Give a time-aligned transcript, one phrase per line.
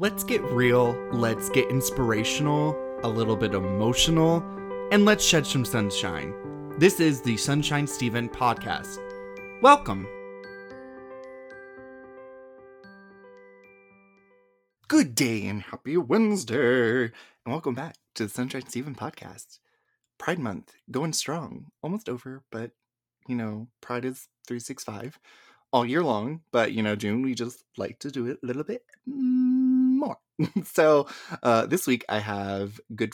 [0.00, 4.42] Let's get real, let's get inspirational, a little bit emotional,
[4.90, 6.32] and let's shed some sunshine.
[6.78, 8.96] This is the Sunshine Steven podcast.
[9.60, 10.08] Welcome.
[14.88, 17.12] Good day and happy Wednesday, and
[17.44, 19.58] welcome back to the Sunshine Steven podcast.
[20.16, 22.70] Pride Month going strong, almost over, but
[23.28, 25.18] you know, Pride is 365
[25.72, 28.64] all year long, but you know, June we just like to do it a little
[28.64, 29.69] bit mm,
[30.00, 30.16] more.
[30.64, 31.06] so
[31.42, 33.12] uh, this week I have good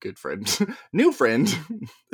[0.00, 0.58] good friend,
[0.92, 1.54] new friend,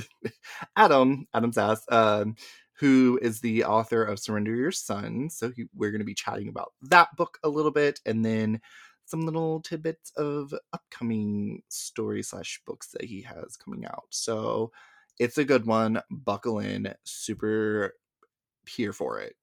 [0.77, 2.37] Adam Adam Sass, um,
[2.79, 5.31] who is the author of Surrender Your Son.
[5.31, 8.61] So he, we're going to be chatting about that book a little bit, and then
[9.07, 14.07] some little tidbits of upcoming story slash books that he has coming out.
[14.11, 14.73] So
[15.19, 16.01] it's a good one.
[16.11, 16.95] Buckle in.
[17.05, 17.95] Super
[18.67, 19.37] here for it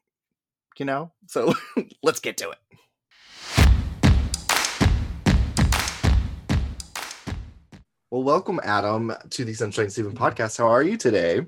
[0.77, 1.11] you know?
[1.27, 1.53] So
[2.03, 3.80] let's get to it.
[8.11, 10.57] Well, welcome, Adam, to the Sunshine Steven podcast.
[10.57, 11.45] How are you today?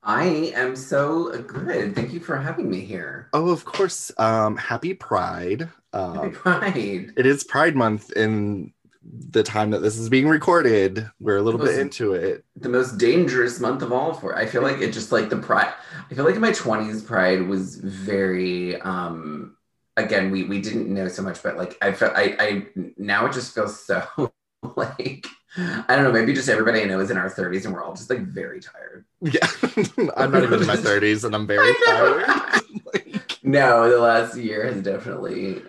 [0.00, 1.96] I am so good.
[1.96, 3.28] Thank you for having me here.
[3.32, 4.12] Oh, of course.
[4.16, 5.68] Um, happy Pride.
[5.92, 7.12] Um, happy Pride.
[7.16, 8.72] It is Pride Month in
[9.02, 11.10] the time that this is being recorded.
[11.18, 12.44] We're a little bit into it.
[12.54, 15.74] The most dangerous month of all for I feel like it just like the pride
[16.12, 19.56] I feel like in my 20s pride was very um
[19.96, 22.66] again we we didn't know so much but like I felt I I
[22.96, 24.32] now it just feels so
[24.76, 27.84] like I don't know, maybe just everybody I know is in our 30s and we're
[27.84, 29.04] all just like very tired.
[29.20, 29.46] Yeah.
[30.16, 32.26] I'm not even in my 30s and I'm very tired.
[32.94, 33.38] like...
[33.42, 35.62] No, the last year has definitely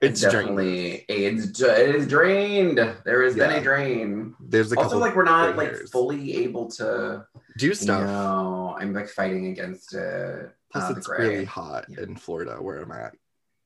[0.00, 1.60] it's definitely AIDS.
[1.60, 2.78] It is drained.
[3.04, 3.48] There has yeah.
[3.48, 4.34] been a drain.
[4.40, 7.26] There's a also like we're not like fully able to
[7.58, 8.06] do stuff.
[8.06, 10.52] No, I'm like fighting against it.
[10.70, 12.02] Plus, uh, it's really hot yeah.
[12.02, 13.14] in Florida where I'm at.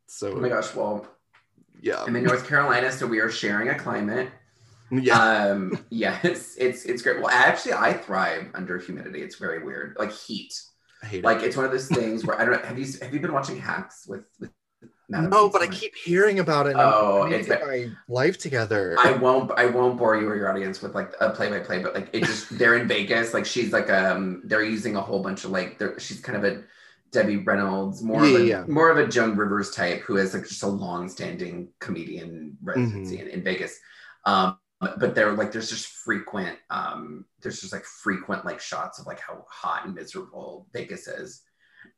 [0.07, 1.07] So oh my gosh, well,
[1.81, 4.31] yeah, I'm in North Carolina, so we are sharing a climate.
[5.03, 5.19] Yeah.
[5.19, 5.87] Um.
[5.89, 6.19] Yeah.
[6.23, 7.23] It's it's it's great.
[7.23, 9.23] Well, actually, I thrive under humidity.
[9.23, 9.97] It's very weird.
[9.99, 10.53] Like heat.
[11.03, 11.47] I hate like it.
[11.47, 12.63] it's one of those things where I don't.
[12.63, 14.51] Have you have you been watching Hacks with with
[15.09, 16.77] no, but I keep hearing about it.
[16.79, 18.97] Oh, it's get my life together.
[18.99, 19.51] I won't.
[19.57, 22.09] I won't bore you or your audience with like a play by play, but like
[22.13, 23.35] it just they're in Vegas.
[23.35, 26.45] Like she's like um they're using a whole bunch of like they're she's kind of
[26.45, 26.63] a
[27.11, 28.65] Debbie Reynolds, more yeah, of a yeah.
[28.69, 33.19] more of a Joan Rivers type who has like just a long standing comedian residency
[33.19, 33.29] mm-hmm.
[33.29, 33.79] in, in Vegas.
[34.25, 34.57] Um,
[34.99, 39.21] but they're like there's just frequent um there's just like frequent like shots of like
[39.21, 41.43] how hot and miserable Vegas is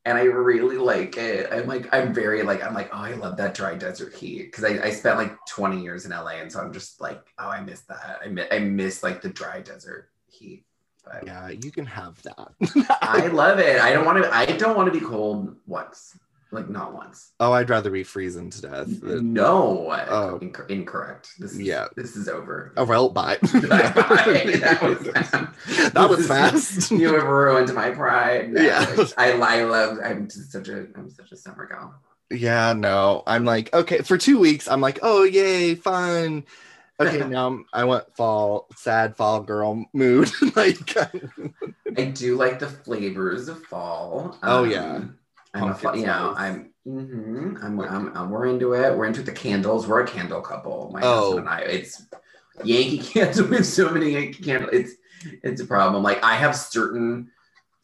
[0.05, 1.51] and I really like it.
[1.51, 4.63] I'm like, I'm very like, I'm like, oh, I love that dry desert heat because
[4.63, 7.61] I, I spent like 20 years in LA, and so I'm just like, oh, I
[7.61, 8.19] miss that.
[8.23, 10.65] I miss, I miss like the dry desert heat.
[11.03, 12.97] But yeah, you can have that.
[13.01, 13.79] I love it.
[13.79, 14.33] I don't want to.
[14.33, 16.17] I don't want to be cold once.
[16.55, 17.33] Like not once.
[17.41, 19.01] Oh, I'd rather be freezing to death.
[19.01, 19.33] Than...
[19.33, 20.39] No, oh.
[20.41, 21.31] Inc- incorrect.
[21.37, 22.71] This is, yeah, this is over.
[22.77, 23.37] Oh well, bye.
[23.43, 23.51] bye.
[23.65, 25.93] That was fast.
[25.93, 26.91] That was fast.
[26.91, 28.53] you have ruined my pride.
[28.55, 28.85] yeah,
[29.17, 29.97] I, I love.
[30.01, 30.87] I'm just such a.
[30.95, 31.93] I'm such a summer girl.
[32.31, 34.69] Yeah, no, I'm like okay for two weeks.
[34.69, 36.45] I'm like, oh yay, fun.
[37.01, 40.31] Okay, now I want fall, sad fall girl mood.
[40.55, 40.95] like,
[41.97, 44.37] I do like the flavors of fall.
[44.41, 45.01] Oh um, yeah
[45.55, 48.95] I'm a, you know, I'm, mm-hmm, I'm, I'm, I'm, we're into it.
[48.95, 49.87] We're into the candles.
[49.87, 50.91] We're a candle couple.
[50.93, 51.21] My oh.
[51.21, 51.59] husband and I.
[51.61, 52.05] It's
[52.63, 53.47] Yankee candles.
[53.47, 54.71] We have so many Yankee candles.
[54.73, 54.93] It's,
[55.43, 56.03] it's a problem.
[56.03, 57.31] Like I have certain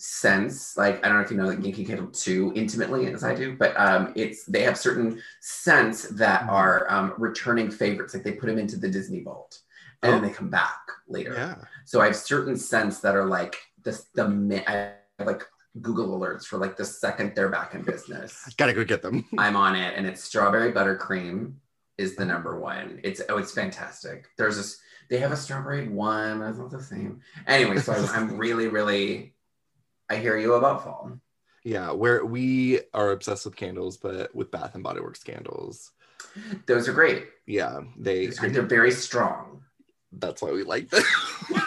[0.01, 0.75] scents.
[0.77, 3.55] Like I don't know if you know like Yankee Candle too intimately as I do,
[3.55, 6.49] but um, it's they have certain scents that mm-hmm.
[6.49, 8.13] are um, returning favorites.
[8.13, 9.59] Like they put them into the Disney vault
[10.03, 10.15] and oh.
[10.15, 11.33] then they come back later.
[11.33, 11.55] Yeah.
[11.85, 14.23] So I have certain scents that are like this the
[14.67, 15.43] I have like
[15.79, 18.53] Google alerts for like the second they're back in business.
[18.57, 19.25] Gotta go get them.
[19.37, 21.53] I'm on it, and it's strawberry buttercream
[21.97, 22.99] is the number one.
[23.03, 24.27] It's oh, it's fantastic.
[24.37, 24.79] There's this.
[25.09, 26.39] They have a strawberry one.
[26.39, 27.21] That's not the same.
[27.47, 29.33] Anyway, so I'm, I'm really, really.
[30.09, 31.19] I hear you about fall.
[31.63, 35.91] Yeah, where we are obsessed with candles, but with Bath and Body Works candles.
[36.65, 37.27] Those are great.
[37.45, 38.28] Yeah, they.
[38.28, 39.60] They're very strong
[40.13, 41.03] that's why we like them.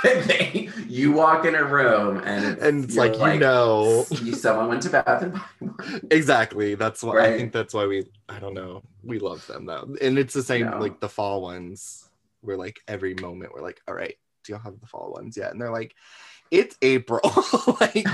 [0.88, 4.82] you walk in a room and it's, and it's like, like, you know, someone went
[4.82, 6.74] to Bath and Body Exactly.
[6.74, 7.32] That's why right.
[7.32, 8.06] I think that's why we.
[8.28, 8.82] I don't know.
[9.02, 10.78] We love them though, and it's the same no.
[10.78, 12.08] like the fall ones.
[12.42, 15.52] We're like every moment we're like, all right, do y'all have the fall ones yet?
[15.52, 15.94] And they're like,
[16.50, 17.20] it's April.
[17.80, 18.04] like,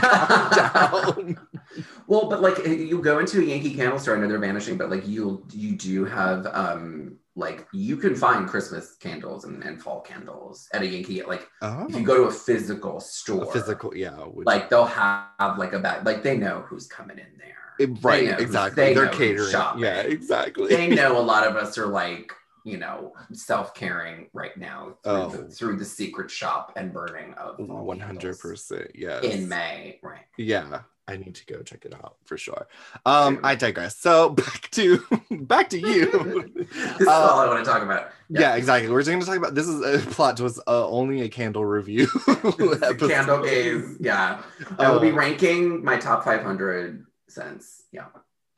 [2.06, 4.91] well, but like you go into a Yankee candle store, I know they're vanishing, but
[4.91, 10.00] like you you do have um like you can find Christmas candles and, and fall
[10.00, 11.23] candles at a Yankee.
[11.23, 11.87] Like oh.
[11.88, 12.05] if you oh.
[12.05, 14.47] go to a physical store, a physical, yeah, which...
[14.47, 16.05] like they'll have like a bag.
[16.05, 17.88] Like they know who's coming in there.
[17.88, 18.85] Eh, right, they exactly.
[18.85, 19.50] They They're catering.
[19.50, 19.82] Shopping.
[19.82, 20.69] Yeah, exactly.
[20.69, 22.32] They know a lot of us are like
[22.65, 25.29] you know, self caring right now through, oh.
[25.29, 28.91] the, through the secret shop and burning of one hundred percent.
[28.94, 30.27] Yes, in May, right?
[30.37, 32.69] Yeah, I need to go check it out for sure.
[33.05, 33.97] Um, I digress.
[33.97, 36.06] So back to back to you.
[36.67, 38.11] this is uh, all I want to talk about.
[38.29, 38.41] Yeah.
[38.41, 38.91] yeah, exactly.
[38.91, 41.64] We're just going to talk about this is a plot twist, uh, only a candle
[41.64, 42.06] review.
[42.26, 43.97] candle gaze.
[43.99, 44.43] Yeah,
[44.79, 47.82] I will be ranking my top five hundred cents.
[47.93, 48.06] Yeah.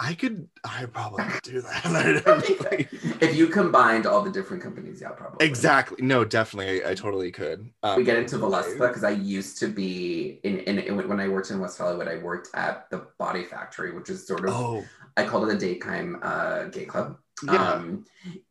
[0.05, 2.89] I could, I probably do that.
[3.21, 5.47] if you combined all the different companies, yeah, probably.
[5.47, 6.05] Exactly.
[6.05, 6.83] No, definitely.
[6.83, 7.71] I, I totally could.
[7.85, 11.29] Um, we get into Voluspa because I used to be in, in, in, when I
[11.29, 14.85] worked in West Hollywood, I worked at the Body Factory, which is sort of, oh.
[15.17, 17.19] I called it a daytime uh, gay club.
[17.45, 17.73] Yeah.
[17.73, 18.05] Um,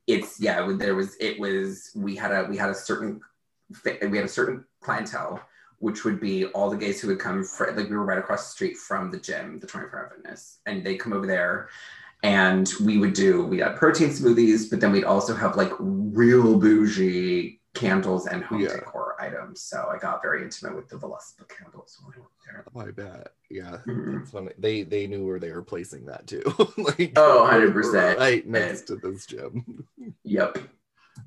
[0.07, 3.19] it's, yeah, there was, it was, we had a, we had a certain,
[3.83, 5.41] we had a certain clientele
[5.81, 8.45] which would be all the gays who would come for, like we were right across
[8.45, 11.69] the street from the gym, the 24 hour fitness, and they come over there
[12.23, 16.57] and we would do we had protein smoothies, but then we'd also have like real
[16.57, 18.67] bougie candles and home yeah.
[18.67, 19.61] decor items.
[19.61, 22.65] So I got very intimate with the Voluspa candles when I worked there.
[22.75, 23.33] Oh, I bet.
[23.49, 23.77] Yeah.
[23.87, 24.47] Mm-hmm.
[24.59, 26.43] They they knew where they were placing that too.
[26.77, 29.85] like oh 100 percent right next to this gym.
[30.23, 30.59] Yep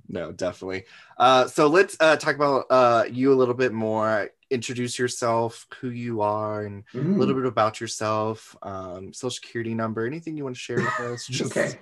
[0.09, 0.85] no definitely
[1.19, 5.91] uh, so let's uh, talk about uh, you a little bit more introduce yourself who
[5.91, 7.17] you are and mm.
[7.17, 11.01] a little bit about yourself um, social security number anything you want to share with
[11.01, 11.79] us Just okay.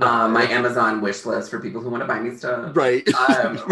[0.00, 2.76] uh, my amazon wish list for people who want to buy me stuff.
[2.76, 3.06] Right.
[3.14, 3.62] Um,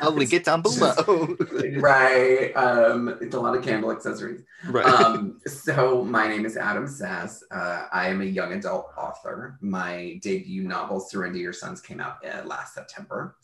[0.00, 1.36] i'll link it down below.
[1.76, 4.42] Right um, it's a lot of candle accessories.
[4.66, 4.86] Right.
[4.86, 7.42] Um, so my name is adam sass.
[7.50, 9.58] Uh, i am a young adult author.
[9.60, 13.36] My debut novel surrender your sons came out uh, last september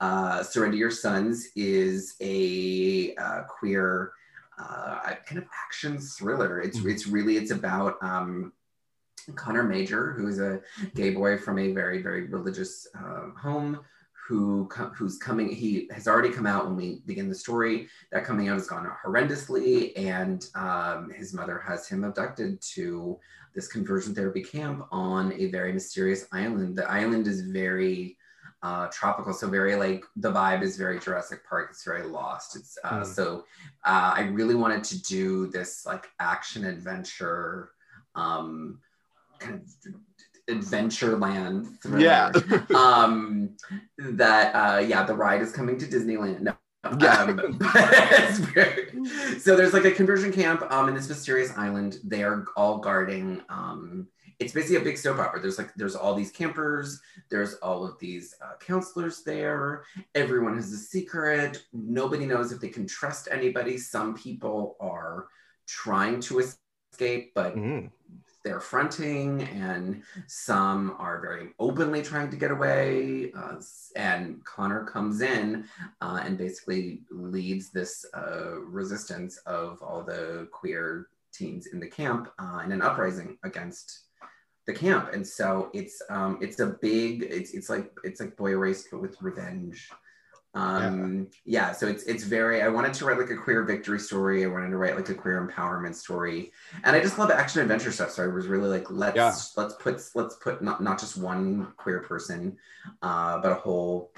[0.00, 4.12] uh, Surrender Your Sons is a uh, queer
[4.58, 6.60] uh, kind of action thriller.
[6.60, 6.90] It's mm-hmm.
[6.90, 8.52] it's really it's about um,
[9.34, 10.60] Connor Major, who is a
[10.94, 13.80] gay boy from a very very religious uh, home.
[14.28, 15.48] Who who's coming?
[15.48, 17.88] He has already come out when we begin the story.
[18.12, 23.18] That coming out has gone horrendously, and um, his mother has him abducted to
[23.56, 26.76] this conversion therapy camp on a very mysterious island.
[26.76, 28.16] The island is very
[28.62, 29.32] uh, tropical.
[29.32, 31.68] So very like the vibe is very Jurassic Park.
[31.70, 32.56] It's very lost.
[32.56, 33.06] It's uh, mm.
[33.06, 33.44] so
[33.84, 37.70] uh, I really wanted to do this like action adventure,
[38.14, 38.80] um,
[39.38, 39.94] kind of
[40.48, 42.00] adventureland thriller.
[42.00, 42.32] Yeah.
[42.74, 43.56] um,
[43.98, 46.40] that uh, yeah, the ride is coming to Disneyland.
[46.40, 46.54] No.
[46.98, 47.36] Yeah.
[47.60, 51.98] Um, so there's like a conversion camp um, in this mysterious island.
[52.02, 54.08] They are all guarding um,
[54.40, 55.40] it's basically a big soap opera.
[55.40, 59.84] There's like there's all these campers, there's all of these uh, counselors there.
[60.14, 61.62] Everyone has a secret.
[61.74, 63.76] Nobody knows if they can trust anybody.
[63.76, 65.26] Some people are
[65.66, 67.90] trying to escape, but mm.
[68.42, 73.32] they're fronting, and some are very openly trying to get away.
[73.36, 73.56] Uh,
[73.94, 75.66] and Connor comes in
[76.00, 82.30] uh, and basically leads this uh, resistance of all the queer teens in the camp
[82.38, 84.06] uh, in an uprising against
[84.66, 85.10] the camp.
[85.12, 89.00] And so it's um it's a big it's it's like it's like boy erased but
[89.00, 89.88] with revenge.
[90.54, 91.68] Um yeah.
[91.68, 91.72] yeah.
[91.72, 94.44] so it's it's very i wanted to write like a queer victory story.
[94.44, 96.52] I wanted to write like a queer empowerment story.
[96.84, 98.10] And i just love action adventure stuff.
[98.10, 99.34] So i was really like let's yeah.
[99.56, 102.56] let's put let's put not, not just one queer person
[103.02, 104.12] uh but a whole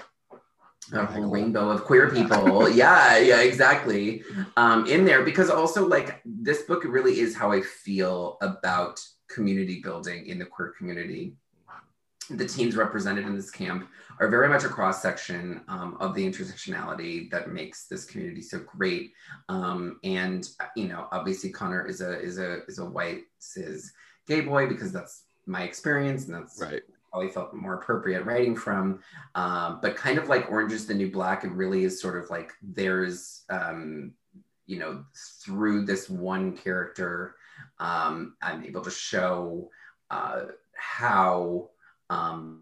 [0.91, 2.67] a whole rainbow of queer people.
[2.83, 4.23] Yeah yeah exactly.
[4.57, 8.99] Um in there because also like this book really is how i feel about
[9.33, 11.33] community building in the queer community.
[12.29, 16.25] The teams represented in this camp are very much a cross section um, of the
[16.25, 19.11] intersectionality that makes this community so great.
[19.49, 23.91] Um, and you know, obviously, Connor is a is a is a white cis
[24.25, 28.99] gay boy because that's my experience, and that's right probably felt more appropriate writing from.
[29.35, 32.29] Um, but kind of like Orange is the New Black, it really is sort of
[32.31, 34.13] like there's, um,
[34.65, 35.05] you know,
[35.43, 37.35] through this one character,
[37.83, 39.69] um, I'm able to show
[40.09, 41.69] uh, how
[42.09, 42.61] um,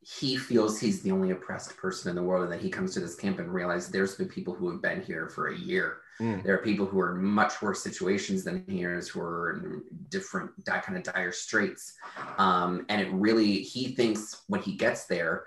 [0.00, 3.00] he feels he's the only oppressed person in the world, and that he comes to
[3.00, 5.98] this camp and realizes there's been people who have been here for a year.
[6.20, 6.42] Mm.
[6.42, 9.82] There are people who are in much worse situations than he is, who are in
[10.10, 11.94] different kind of dire straits.
[12.36, 15.44] Um, and it really, he thinks when he gets there,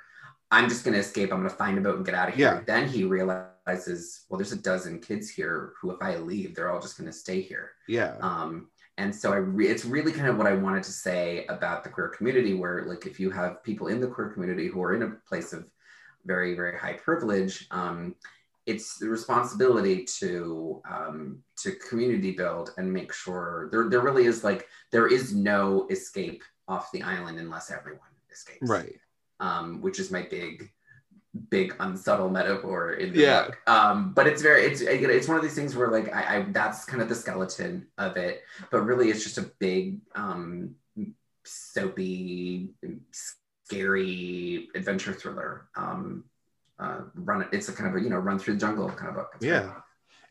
[0.55, 1.33] I'm just going to escape.
[1.33, 2.55] I'm going to find a boat and get out of here.
[2.55, 2.61] Yeah.
[2.65, 6.79] Then he realizes, well, there's a dozen kids here who, if I leave, they're all
[6.79, 7.71] just going to stay here.
[7.89, 8.15] Yeah.
[8.21, 11.83] Um, and so I re- it's really kind of what I wanted to say about
[11.83, 14.95] the queer community, where like if you have people in the queer community who are
[14.95, 15.65] in a place of
[16.25, 18.15] very very high privilege, um,
[18.65, 24.45] it's the responsibility to um, to community build and make sure there there really is
[24.45, 27.99] like there is no escape off the island unless everyone
[28.31, 28.69] escapes.
[28.69, 28.95] Right.
[29.39, 30.71] Um, which is my big
[31.49, 33.45] big unsubtle metaphor in the yeah.
[33.45, 33.57] book.
[33.67, 36.85] Um, but it's very it's it's one of these things where like I, I that's
[36.85, 40.75] kind of the skeleton of it, but really it's just a big um
[41.43, 42.73] soapy
[43.11, 45.67] scary adventure thriller.
[45.75, 46.25] Um
[46.77, 49.15] uh, run it's a kind of a you know run through the jungle kind of
[49.15, 49.31] book.
[49.35, 49.73] It's yeah.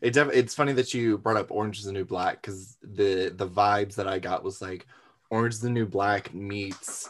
[0.01, 3.33] It def- it's funny that you brought up Orange is the New Black because the
[3.35, 4.85] the vibes that I got was like
[5.29, 7.09] Orange is the New Black meets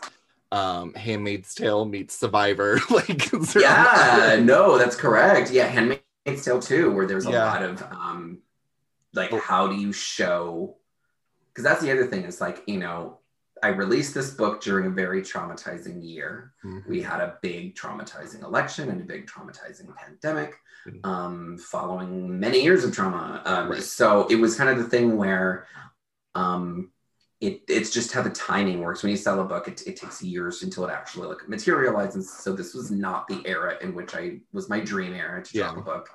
[0.56, 2.80] um Handmaid's Tale meets Survivor.
[2.90, 5.52] like yeah, no, that's correct.
[5.52, 7.46] Yeah, Handmaid's Tale too, where there's a yeah.
[7.46, 8.40] lot of um
[9.14, 10.78] like how do you show
[11.50, 13.20] because that's the other thing is like you know
[13.62, 16.54] I released this book during a very traumatizing year.
[16.64, 16.90] Mm-hmm.
[16.90, 20.56] We had a big traumatizing election and a big traumatizing pandemic,
[20.88, 21.10] mm-hmm.
[21.10, 23.42] um, following many years of trauma.
[23.46, 23.82] Um, right.
[23.82, 25.68] So it was kind of the thing where
[26.36, 26.92] um,
[27.42, 29.04] it, it's just how the timing works.
[29.04, 32.32] When you sell a book, it, it takes years until it actually like materializes.
[32.32, 35.64] So this was not the era in which I was my dream era to yeah.
[35.66, 36.10] drop a book.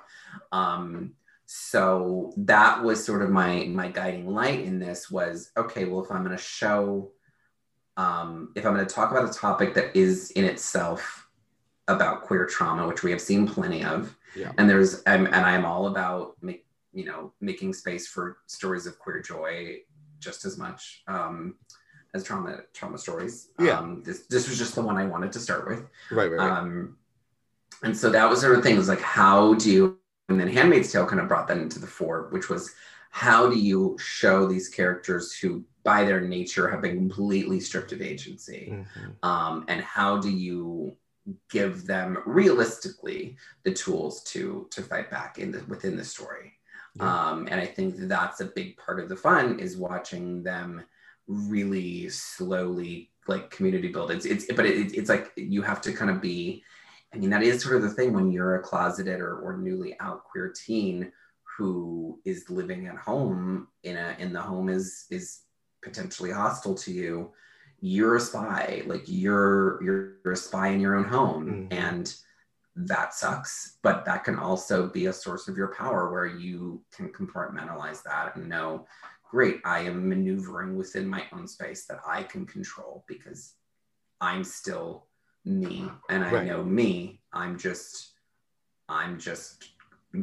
[0.51, 1.13] Um,
[1.45, 5.85] so that was sort of my my guiding light in this was okay.
[5.85, 7.11] Well, if I'm going to show
[7.97, 11.27] um, if I'm going to talk about a topic that is in itself
[11.87, 14.53] about queer trauma, which we have seen plenty of, yeah.
[14.57, 18.87] and there's and, and I am all about make, you know making space for stories
[18.87, 19.77] of queer joy
[20.21, 21.55] just as much um,
[22.13, 23.49] as trauma trauma stories.
[23.59, 23.79] Yeah.
[23.79, 25.89] Um, this this was just the one I wanted to start with.
[26.11, 26.31] Right.
[26.31, 26.37] Right.
[26.37, 26.59] right.
[26.59, 26.97] Um,
[27.83, 28.75] and so that was sort of thing.
[28.75, 29.97] It was like, how do you?
[30.29, 32.73] And then Handmaid's Tale kind of brought that into the fore, which was
[33.09, 38.01] how do you show these characters who by their nature have been completely stripped of
[38.01, 39.29] agency mm-hmm.
[39.29, 40.95] um, and how do you
[41.49, 46.53] give them realistically the tools to to fight back in the within the story
[46.95, 47.29] yeah.
[47.29, 50.83] um, and i think that's a big part of the fun is watching them
[51.27, 56.09] really slowly like community build it's it's but it, it's like you have to kind
[56.09, 56.63] of be
[57.13, 59.97] i mean that is sort of the thing when you're a closeted or, or newly
[59.99, 61.11] out queer teen
[61.57, 65.41] who is living at home in a in the home is is
[65.83, 67.31] potentially hostile to you
[67.81, 71.73] you're a spy like you're you're a spy in your own home mm-hmm.
[71.73, 72.15] and
[72.75, 77.09] that sucks but that can also be a source of your power where you can
[77.09, 78.85] compartmentalize that and know
[79.29, 83.55] great i am maneuvering within my own space that i can control because
[84.21, 85.05] i'm still
[85.43, 86.47] me and i right.
[86.47, 88.13] know me i'm just
[88.87, 89.71] i'm just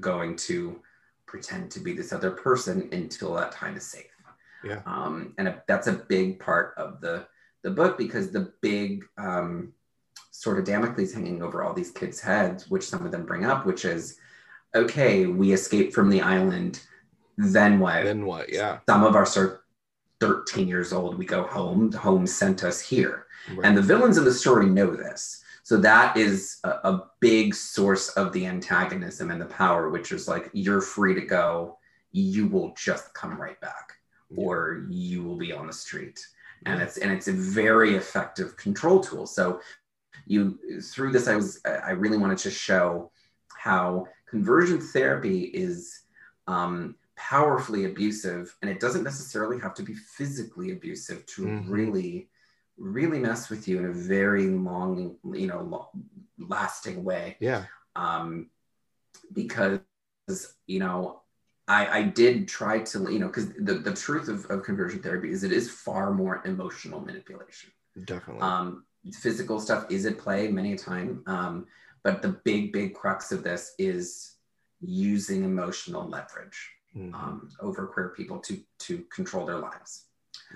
[0.00, 0.81] going to
[1.26, 4.07] pretend to be this other person until that time is safe
[4.64, 4.83] yeah.
[4.87, 7.26] Um, and a, that's a big part of the
[7.62, 9.73] the book because the big um,
[10.38, 13.66] sort of Damocles hanging over all these kids' heads, which some of them bring up,
[13.66, 14.18] which is,
[14.73, 16.80] okay, we escaped from the island,
[17.37, 18.04] then what?
[18.04, 18.49] Then what?
[18.49, 18.78] Yeah.
[18.88, 19.62] Some of us are
[20.21, 21.18] 13 years old.
[21.18, 21.90] We go home.
[21.90, 23.66] Home sent us here, right.
[23.66, 25.42] and the villains in the story know this.
[25.64, 30.28] So that is a, a big source of the antagonism and the power, which is
[30.28, 31.78] like you're free to go.
[32.12, 33.95] You will just come right back
[34.37, 36.25] or you will be on the street
[36.66, 39.61] and it's and it's a very effective control tool so
[40.27, 43.11] you through this i was i really wanted to show
[43.57, 46.03] how conversion therapy is
[46.47, 51.71] um, powerfully abusive and it doesn't necessarily have to be physically abusive to mm-hmm.
[51.71, 52.29] really
[52.77, 55.87] really mess with you in a very long you know long,
[56.38, 57.65] lasting way yeah
[57.97, 58.49] um
[59.35, 59.81] because
[60.67, 61.21] you know
[61.69, 65.31] I, I did try to, you know, because the, the truth of, of conversion therapy
[65.31, 67.71] is it is far more emotional manipulation.
[68.05, 68.41] Definitely.
[68.43, 71.23] Um, physical stuff is at play many a time.
[71.26, 71.67] Um,
[72.02, 74.37] but the big, big crux of this is
[74.81, 77.14] using emotional leverage mm-hmm.
[77.14, 80.05] um, over queer people to to control their lives.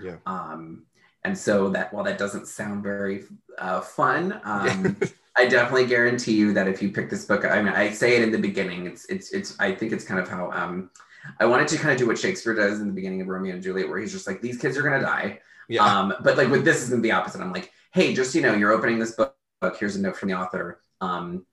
[0.03, 0.17] Yeah.
[0.27, 0.85] Um,
[1.25, 3.25] and so that while that doesn't sound very
[3.59, 4.97] uh, fun, um,
[5.37, 8.23] I definitely guarantee you that if you pick this book, I mean, I say it
[8.23, 8.87] in the beginning.
[8.87, 9.59] It's it's it's.
[9.61, 10.91] I think it's kind of how um,
[11.39, 13.63] I wanted to kind of do what Shakespeare does in the beginning of Romeo and
[13.63, 15.41] Juliet, where he's just like, these kids are gonna die.
[15.69, 15.85] Yeah.
[15.85, 17.41] Um, but like with this is the opposite.
[17.41, 19.37] I'm like, hey, just you know, you're opening this book.
[19.79, 20.83] Here's a note from the author.
[21.01, 21.47] Um,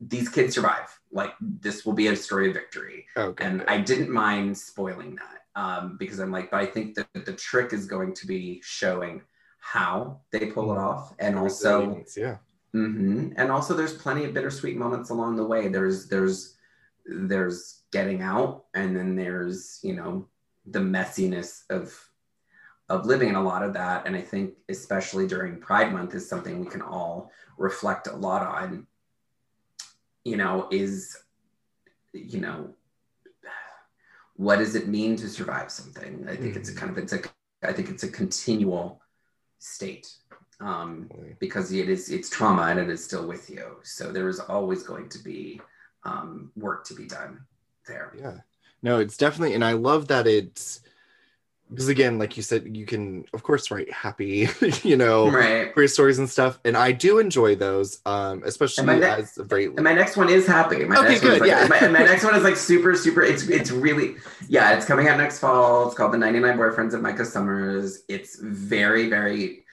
[0.00, 0.98] these kids survive.
[1.10, 3.06] Like this will be a story of victory.
[3.16, 3.44] Okay.
[3.44, 7.32] And I didn't mind spoiling that um, because I'm like, but I think that the
[7.32, 9.22] trick is going to be showing
[9.60, 10.84] how they pull it mm-hmm.
[10.84, 12.36] off, and also yeah
[12.76, 13.32] Mm-hmm.
[13.36, 15.68] And also, there's plenty of bittersweet moments along the way.
[15.68, 16.56] There's there's
[17.06, 20.28] there's getting out, and then there's you know
[20.66, 21.98] the messiness of
[22.88, 24.06] of living, and a lot of that.
[24.06, 28.42] And I think especially during Pride Month is something we can all reflect a lot
[28.46, 28.86] on.
[30.24, 31.16] You know, is
[32.12, 32.70] you know,
[34.34, 36.26] what does it mean to survive something?
[36.28, 36.60] I think mm-hmm.
[36.60, 37.20] it's a kind of it's a
[37.62, 39.00] I think it's a continual
[39.58, 40.12] state
[40.60, 43.76] um, because it is it's trauma and it is still with you.
[43.82, 45.60] So there is always going to be
[46.04, 47.40] um, work to be done
[47.86, 48.12] there.
[48.18, 48.38] Yeah,
[48.82, 50.80] no, it's definitely, and I love that it's
[51.70, 54.48] because again, like you said, you can of course write happy,
[54.82, 55.72] you know, right.
[55.72, 59.66] queer stories and stuff, and I do enjoy those, um, especially ne- as a very.
[59.66, 60.84] And my next one is happy.
[60.84, 61.40] My okay, good.
[61.40, 61.66] Like, yeah.
[61.68, 63.22] my, my, next one is like super, super.
[63.22, 64.16] It's it's really,
[64.48, 64.76] yeah.
[64.76, 65.86] It's coming out next fall.
[65.86, 68.02] It's called The 99 Boyfriends of Micah Summers.
[68.08, 69.64] It's very, very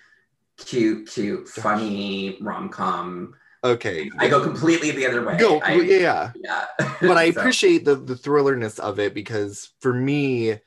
[0.58, 3.36] cute, cute, funny rom com.
[3.64, 4.10] Okay.
[4.18, 5.38] I go completely the other way.
[5.38, 6.32] Go, I, yeah.
[6.36, 6.66] Yeah.
[7.02, 7.40] but I so.
[7.40, 10.60] appreciate the the thrillerness of it because for me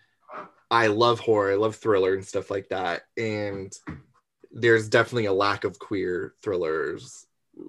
[0.70, 3.02] I love horror, I love thriller and stuff like that.
[3.16, 3.72] And
[4.50, 7.26] there's definitely a lack of queer thrillers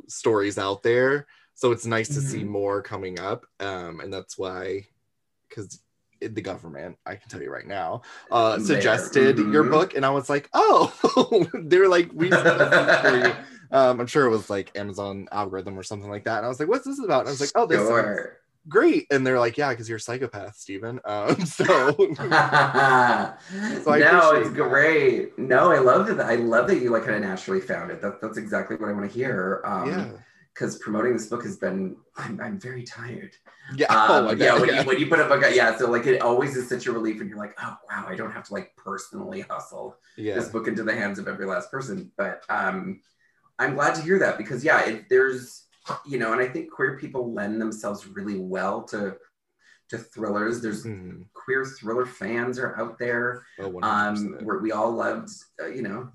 [0.07, 1.27] stories out there.
[1.53, 2.27] So it's nice to mm-hmm.
[2.27, 3.45] see more coming up.
[3.59, 4.87] Um, and that's why,
[5.49, 5.79] because
[6.19, 8.01] the government, I can tell you right now,
[8.31, 9.53] uh, suggested mm-hmm.
[9.53, 12.31] your book, and I was like, oh, they're like, we.
[13.69, 16.37] Um, I'm sure it was like Amazon algorithm or something like that.
[16.37, 17.19] And I was like, what's this about?
[17.19, 18.37] And I was like, oh, this sure
[18.67, 19.07] great.
[19.12, 21.95] And they're like yeah because you're a psychopath Steven um so, so
[23.86, 25.38] no it's great.
[25.38, 28.01] No I love that I love that you like kind of naturally found it.
[28.01, 29.62] That, that's exactly what I want to hear.
[29.65, 30.09] Um yeah.
[30.53, 33.36] because promoting this book has been I'm, I'm very tired.
[33.75, 36.05] Yeah um, oh yeah, when, You, when you put a book out yeah so like
[36.05, 38.53] it always is such a relief and you're like oh wow I don't have to
[38.53, 40.36] like personally hustle yeah.
[40.36, 42.12] this book into the hands of every last person.
[42.17, 43.01] But um
[43.59, 45.66] I'm glad to hear that because yeah it, there's
[46.06, 49.17] you know, and I think queer people lend themselves really well to
[49.89, 50.62] to thrillers.
[50.62, 51.25] There's mm.
[51.34, 53.44] queer thriller fans are out there.
[53.60, 55.29] Oh, um, where we all loved,
[55.62, 56.10] uh, you know,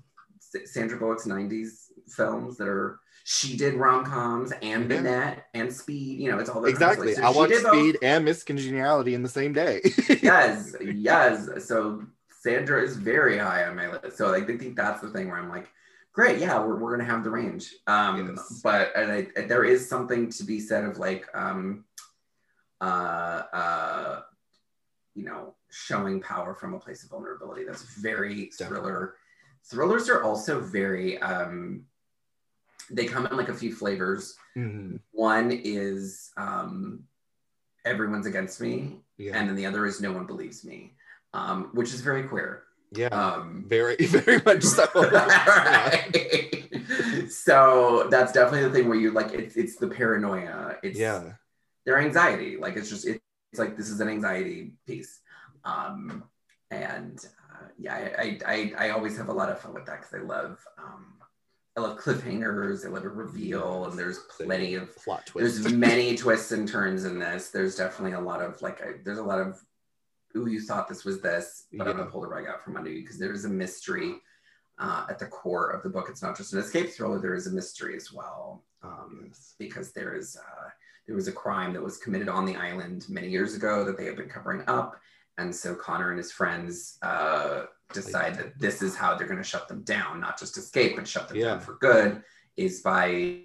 [0.65, 2.99] Sandra Bullock's '90s films that are.
[3.25, 4.97] She did rom coms and yeah.
[4.97, 6.19] Annette and Speed.
[6.19, 7.13] You know, it's all exactly.
[7.13, 9.79] So I watched Speed and Miss Congeniality in the same day.
[10.21, 11.47] yes, yes.
[11.65, 12.03] So
[12.41, 14.17] Sandra is very high on my list.
[14.17, 15.69] So like, I think that's the thing where I'm like,
[16.13, 18.61] great yeah we're, we're gonna have the range um yes.
[18.63, 21.85] but and I, there is something to be said of like um
[22.79, 24.21] uh uh
[25.15, 29.15] you know showing power from a place of vulnerability that's very thriller
[29.65, 31.83] thrillers are also very um
[32.91, 34.97] they come in like a few flavors mm-hmm.
[35.11, 37.03] one is um
[37.85, 39.35] everyone's against me yeah.
[39.35, 40.93] and then the other is no one believes me
[41.33, 42.62] um which is very queer
[42.95, 43.07] yeah.
[43.07, 44.87] Um, very, very much so.
[44.95, 46.69] right.
[47.29, 50.77] so that's definitely the thing where you like it's it's the paranoia.
[50.83, 51.33] It's yeah.
[51.85, 52.57] Their anxiety.
[52.57, 53.19] Like it's just it's
[53.57, 55.19] like this is an anxiety piece.
[55.65, 56.23] Um
[56.71, 60.13] and uh, yeah, I, I I always have a lot of fun with that because
[60.13, 61.13] I love um
[61.75, 62.85] I love cliffhangers.
[62.85, 65.59] I love a reveal, and there's plenty of plot twists.
[65.59, 67.49] There's many twists and turns in this.
[67.49, 69.59] There's definitely a lot of like, I, there's a lot of
[70.35, 71.91] ooh, you thought this was this, but yeah.
[71.91, 74.15] I'm gonna pull the rug out from under you because there is a mystery
[74.79, 76.07] uh, at the core of the book.
[76.09, 79.55] It's not just an escape thriller; there is a mystery as well, um, yes.
[79.59, 80.69] because there is uh,
[81.07, 84.05] there was a crime that was committed on the island many years ago that they
[84.05, 84.99] have been covering up,
[85.37, 89.43] and so Connor and his friends uh, decide that this is how they're going to
[89.43, 91.45] shut them down, not just escape, but shut them yeah.
[91.45, 92.23] down for good,
[92.57, 93.41] is by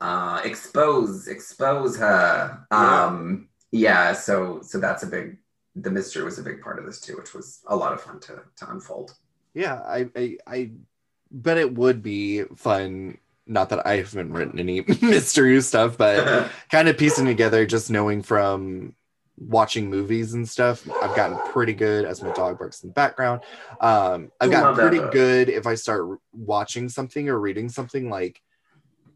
[0.00, 2.66] uh, expose expose her.
[2.70, 3.04] Yeah.
[3.04, 5.38] Um, yeah, so so that's a big
[5.76, 8.20] the mystery was a big part of this too, which was a lot of fun
[8.20, 9.14] to to unfold.
[9.54, 10.70] Yeah, I I, I
[11.30, 13.18] bet it would be fun.
[13.46, 18.22] Not that I haven't written any mystery stuff, but kind of piecing together, just knowing
[18.22, 18.94] from
[19.36, 20.88] watching movies and stuff.
[21.02, 23.42] I've gotten pretty good as my dog barks in the background.
[23.80, 28.40] Um, I've gotten pretty that, good if I start watching something or reading something like,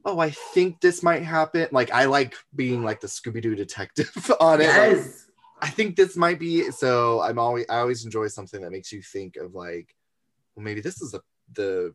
[0.05, 1.69] oh, I think this might happen.
[1.71, 4.65] Like I like being like the Scooby Doo detective on it.
[4.65, 5.28] Yes.
[5.61, 7.21] I think this might be so.
[7.21, 9.95] I'm always I always enjoy something that makes you think of like,
[10.55, 11.21] well, maybe this is a
[11.55, 11.95] the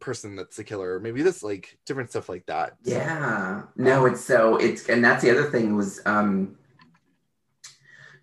[0.00, 2.76] person that's the killer, or maybe this like different stuff like that.
[2.82, 3.62] Yeah.
[3.76, 6.56] No, it's so it's and that's the other thing was um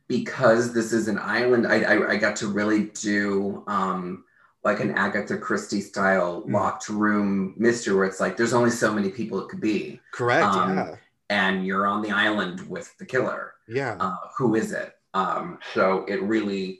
[0.07, 4.23] because this is an island, I I, I got to really do um
[4.63, 6.53] like an Agatha Christie style mm.
[6.53, 9.99] locked room mystery where it's like there's only so many people it could be.
[10.11, 10.45] Correct.
[10.45, 10.95] Um, yeah.
[11.31, 13.53] And you're on the island with the killer.
[13.67, 13.95] Yeah.
[13.99, 14.93] Uh, who is it?
[15.13, 16.79] Um, so it really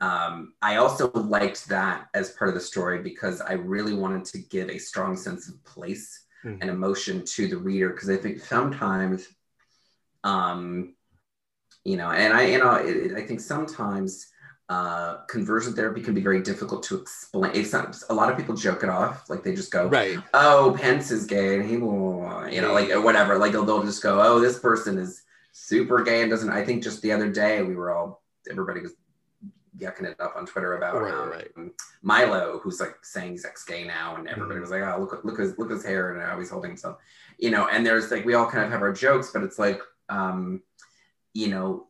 [0.00, 4.38] um, i also liked that as part of the story because i really wanted to
[4.38, 6.60] give a strong sense of place mm-hmm.
[6.60, 9.28] and emotion to the reader because i think sometimes
[10.24, 10.94] um,
[11.84, 14.26] you know and i you know it, i think sometimes
[14.68, 17.52] uh, conversion therapy can be very difficult to explain.
[17.54, 20.18] It's not, a lot of people joke it off, like they just go, right?
[20.34, 23.38] Oh, Pence is gay, and he, will, you know, like whatever.
[23.38, 26.50] Like they'll, just go, oh, this person is super gay and doesn't.
[26.50, 28.94] I think just the other day we were all everybody was
[29.78, 31.48] yucking it up on Twitter about right, um, right.
[32.02, 35.24] Milo, who's like saying he's ex gay now, and everybody mm was like, oh look
[35.24, 36.96] look his look his hair and how he's holding himself,
[37.38, 37.68] you know.
[37.68, 40.62] And there's like we all kind of have our jokes, but it's like um,
[41.34, 41.86] you know.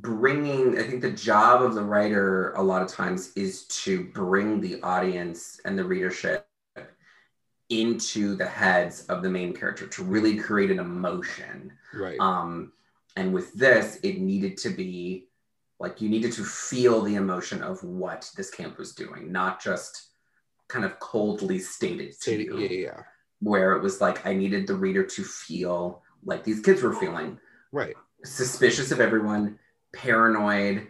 [0.00, 4.60] Bringing i think the job of the writer a lot of times is to bring
[4.60, 6.48] the audience and the readership
[7.68, 11.72] into the heads of the main character to really create an emotion.
[11.92, 12.18] Right.
[12.18, 12.72] Um,
[13.16, 15.26] and with this, it needed to be
[15.80, 20.08] like you needed to feel the emotion of what this camp was doing, not just
[20.68, 22.58] kind of coldly stated to you.
[22.58, 23.00] Yeah, yeah.
[23.40, 27.38] Where it was like I needed the reader to feel like these kids were feeling.
[27.70, 27.94] Right.
[28.24, 29.58] Suspicious of everyone,
[29.92, 30.88] paranoid,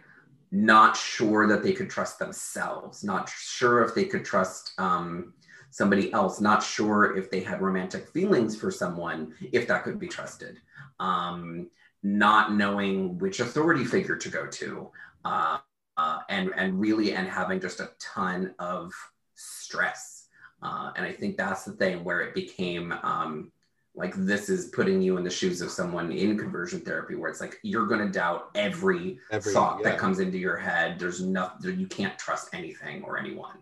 [0.51, 5.33] not sure that they could trust themselves, not sure if they could trust um,
[5.69, 10.07] somebody else, not sure if they had romantic feelings for someone, if that could be
[10.07, 10.59] trusted,
[10.99, 11.69] um,
[12.01, 14.89] not knowing which authority figure to go to,
[15.25, 15.59] uh,
[15.97, 18.93] uh, and and really and having just a ton of
[19.35, 20.27] stress.
[20.61, 23.51] Uh, and I think that's the thing where it became um,
[23.99, 27.41] like this is putting you in the shoes of someone in conversion therapy where it's
[27.41, 29.91] like you're going to doubt every, every thought yeah.
[29.91, 33.57] that comes into your head there's nothing you can't trust anything or anyone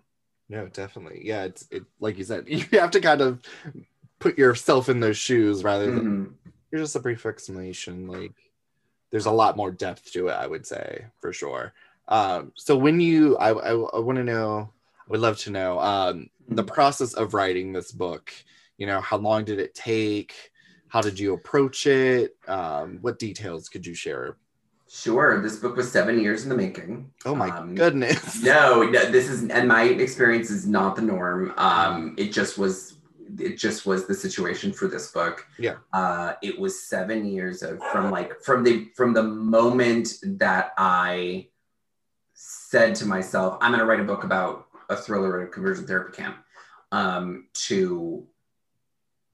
[0.50, 1.22] no, definitely.
[1.24, 3.42] Yeah, it's it like you said, you have to kind of
[4.20, 6.50] put yourself in those shoes rather than mm-hmm.
[6.72, 8.08] you're just a brief explanation.
[8.08, 8.34] Like
[9.12, 11.74] there's a lot more depth to it, I would say, for sure.
[12.08, 14.70] Um, so when you I I, I want to know,
[15.00, 16.74] I would love to know um the mm-hmm.
[16.74, 18.34] process of writing this book.
[18.78, 20.52] You know, how long did it take?
[20.88, 22.38] How did you approach it?
[22.48, 24.38] Um, what details could you share
[24.90, 25.42] Sure.
[25.42, 27.12] This book was seven years in the making.
[27.26, 28.42] Oh my um, goodness.
[28.44, 31.54] No, no, this is, and my experience is not the norm.
[31.58, 32.96] Um, it just was,
[33.38, 35.46] it just was the situation for this book.
[35.60, 35.76] Yeah.
[35.92, 41.48] Uh, it was seven years of from like from the from the moment that I
[42.34, 45.86] said to myself, I'm going to write a book about a thriller at a conversion
[45.86, 46.38] therapy camp,
[46.94, 48.26] um, to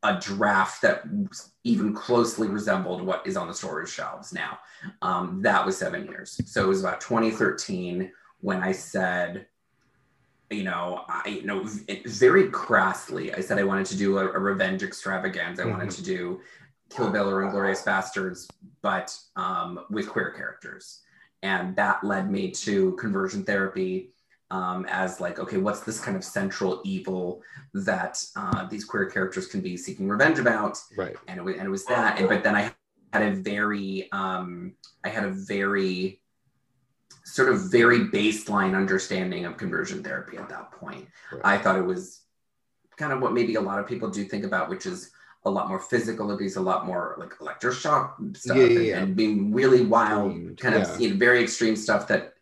[0.03, 1.03] a draft that
[1.63, 4.59] even closely resembled what is on the storage shelves now.
[5.01, 6.39] Um, that was seven years.
[6.45, 8.11] So it was about 2013
[8.41, 9.47] when I said,
[10.49, 11.65] you know, I, you know,
[12.05, 15.61] very crassly, I said I wanted to do a, a revenge extravaganza.
[15.61, 15.77] I mm-hmm.
[15.77, 16.41] wanted to do
[16.89, 18.47] Kill Bill or Inglourious Basterds,
[18.81, 20.99] but um, with queer characters.
[21.41, 24.11] And that led me to conversion therapy
[24.53, 27.41] um, as like, okay, what's this kind of central evil
[27.73, 30.79] that uh, these queer characters can be seeking revenge about?
[30.95, 31.15] Right.
[31.27, 32.19] And it was, and it was that.
[32.19, 32.71] And, but then I
[33.11, 36.21] had a very, um, I had a very
[37.25, 41.07] sort of very baseline understanding of conversion therapy at that point.
[41.31, 41.41] Right.
[41.43, 42.21] I thought it was
[42.95, 45.09] kind of what maybe a lot of people do think about, which is
[45.45, 48.93] a lot more physical abuse, a lot more like electroshock stuff, yeah, yeah, yeah.
[48.97, 52.32] And, and, being really wild, kind of you know, very extreme stuff that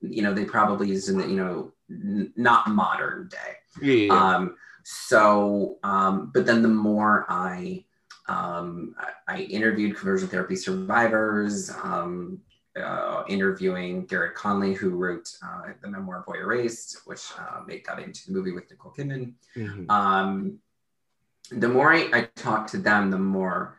[0.00, 4.12] you know they probably is in the you know n- not modern day yeah.
[4.12, 7.84] um so um but then the more i
[8.28, 8.94] um
[9.28, 12.40] i interviewed conversion therapy survivors um
[12.76, 18.02] uh, interviewing Garrard Conley, who wrote uh, the memoir Boy Erased, which uh, made, got
[18.02, 19.32] into the movie with Nicole Kidman.
[19.56, 19.90] Mm-hmm.
[19.90, 20.58] Um,
[21.50, 23.78] the more I, I talked to them, the more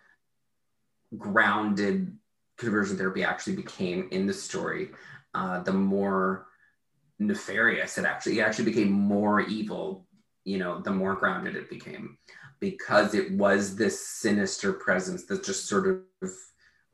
[1.17, 2.17] grounded
[2.57, 4.89] conversion therapy actually became in the story
[5.37, 6.47] uh, the more
[7.19, 10.05] nefarious it actually it actually became more evil
[10.45, 12.17] you know the more grounded it became
[12.59, 16.31] because it was this sinister presence that just sort of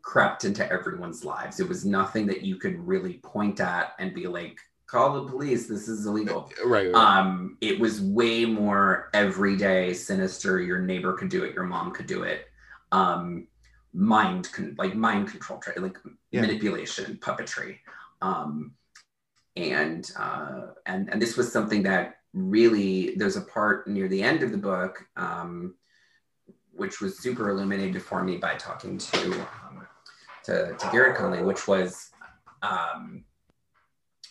[0.01, 4.27] crept into everyone's lives it was nothing that you could really point at and be
[4.27, 6.95] like call the police this is illegal right, right.
[6.95, 12.07] um it was way more everyday sinister your neighbor could do it your mom could
[12.07, 12.47] do it
[12.91, 13.47] um
[13.93, 15.97] mind con- like mind control like
[16.31, 16.41] yeah.
[16.41, 17.77] manipulation puppetry
[18.23, 18.71] um,
[19.55, 24.41] and uh, and and this was something that really there's a part near the end
[24.41, 25.75] of the book um,
[26.71, 29.87] which was super illuminated for me by talking to um,
[30.43, 32.09] to, to Garrard Conley, which was
[32.61, 33.23] um,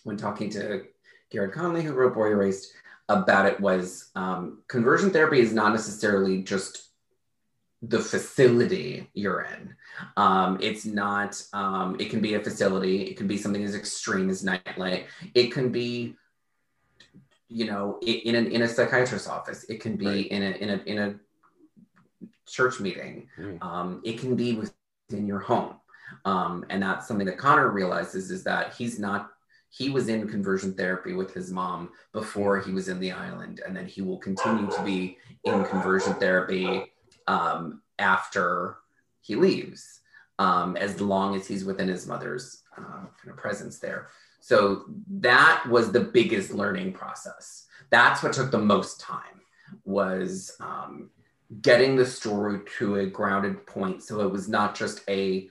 [0.05, 0.85] when talking to
[1.31, 2.72] Garrard Conley, who wrote Boy Erased,
[3.09, 6.91] about it was um, conversion therapy is not necessarily just
[7.83, 9.75] the facility you're in.
[10.16, 14.31] Um, it's not, um, it can be a facility, it can be something as extreme
[14.31, 16.14] as nightlight, it can be,
[17.49, 20.27] you know, in a, in a psychiatrist's office, it can be right.
[20.29, 21.14] in, a, in, a, in a
[22.49, 23.62] church meeting, mm.
[23.62, 25.75] um, it can be within your home.
[26.25, 29.31] Um, and that's something that Connor realizes is that he's not
[29.71, 33.75] he was in conversion therapy with his mom before he was in the island and
[33.75, 36.91] then he will continue to be in conversion therapy
[37.26, 38.76] um, after
[39.20, 40.00] he leaves,
[40.38, 44.08] um, as long as he's within his mother's uh, kind of presence there.
[44.40, 47.66] So that was the biggest learning process.
[47.90, 49.42] That's what took the most time
[49.85, 51.11] was um,
[51.61, 54.02] getting the story to a grounded point.
[54.02, 55.48] So it was not just a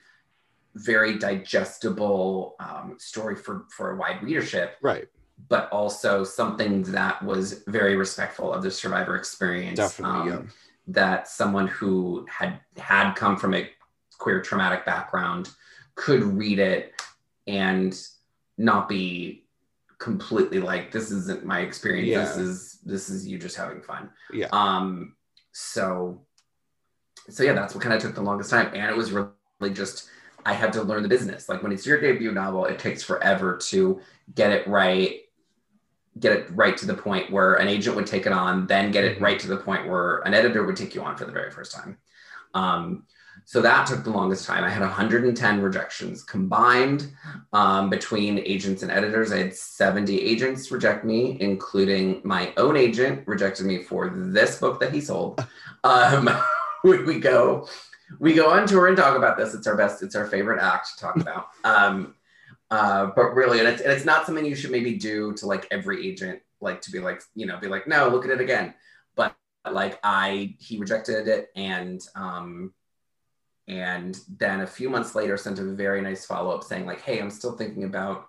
[0.75, 5.07] very digestible um, story for for a wide readership, right?
[5.49, 9.77] But also something that was very respectful of the survivor experience.
[9.77, 10.51] Definitely, um, yeah.
[10.93, 13.69] That someone who had had come from a
[14.17, 15.49] queer traumatic background
[15.95, 16.93] could read it
[17.47, 17.99] and
[18.57, 19.45] not be
[19.97, 22.09] completely like this isn't my experience.
[22.09, 22.23] Yeah.
[22.23, 24.09] this is this is you just having fun.
[24.33, 24.47] Yeah.
[24.51, 25.15] Um
[25.51, 26.21] so
[27.29, 28.71] so yeah that's what kind of took the longest time.
[28.73, 30.09] And it was really just
[30.43, 31.49] i had to learn the business.
[31.49, 34.01] Like when it's your debut novel it takes forever to
[34.33, 35.21] get it right
[36.19, 39.03] get it right to the point where an agent would take it on then get
[39.03, 39.23] it mm-hmm.
[39.23, 41.71] right to the point where an editor would take you on for the very first
[41.71, 41.97] time
[42.53, 43.03] um
[43.45, 44.63] so that took the longest time.
[44.63, 47.11] I had 110 rejections combined
[47.53, 49.31] um, between agents and editors.
[49.31, 54.79] I had 70 agents reject me, including my own agent rejected me for this book
[54.79, 55.45] that he sold.
[55.83, 56.29] Um,
[56.83, 57.67] we, we, go,
[58.19, 59.55] we go on tour and talk about this.
[59.55, 60.03] It's our best.
[60.03, 61.47] It's our favorite act to talk about.
[61.63, 62.13] Um,
[62.71, 65.67] uh, but really, and it's, and it's not something you should maybe do to like
[65.69, 68.73] every agent, like to be like, you know, be like, no, look at it again.
[69.15, 69.35] But
[69.69, 72.73] like I, he rejected it, and um,
[73.67, 77.29] and then a few months later sent a very nice follow-up saying like hey i'm
[77.29, 78.27] still thinking about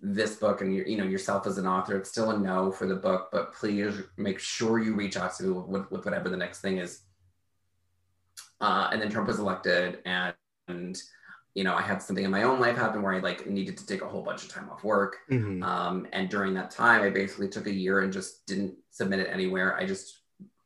[0.00, 2.94] this book and you, know yourself as an author it's still a no for the
[2.94, 6.78] book but please make sure you reach out to with, with whatever the next thing
[6.78, 7.02] is
[8.60, 10.34] uh, and then trump was elected and,
[10.68, 11.00] and
[11.54, 13.86] you know i had something in my own life happen where i like needed to
[13.86, 15.62] take a whole bunch of time off work mm-hmm.
[15.62, 19.28] um, and during that time i basically took a year and just didn't submit it
[19.30, 20.20] anywhere i just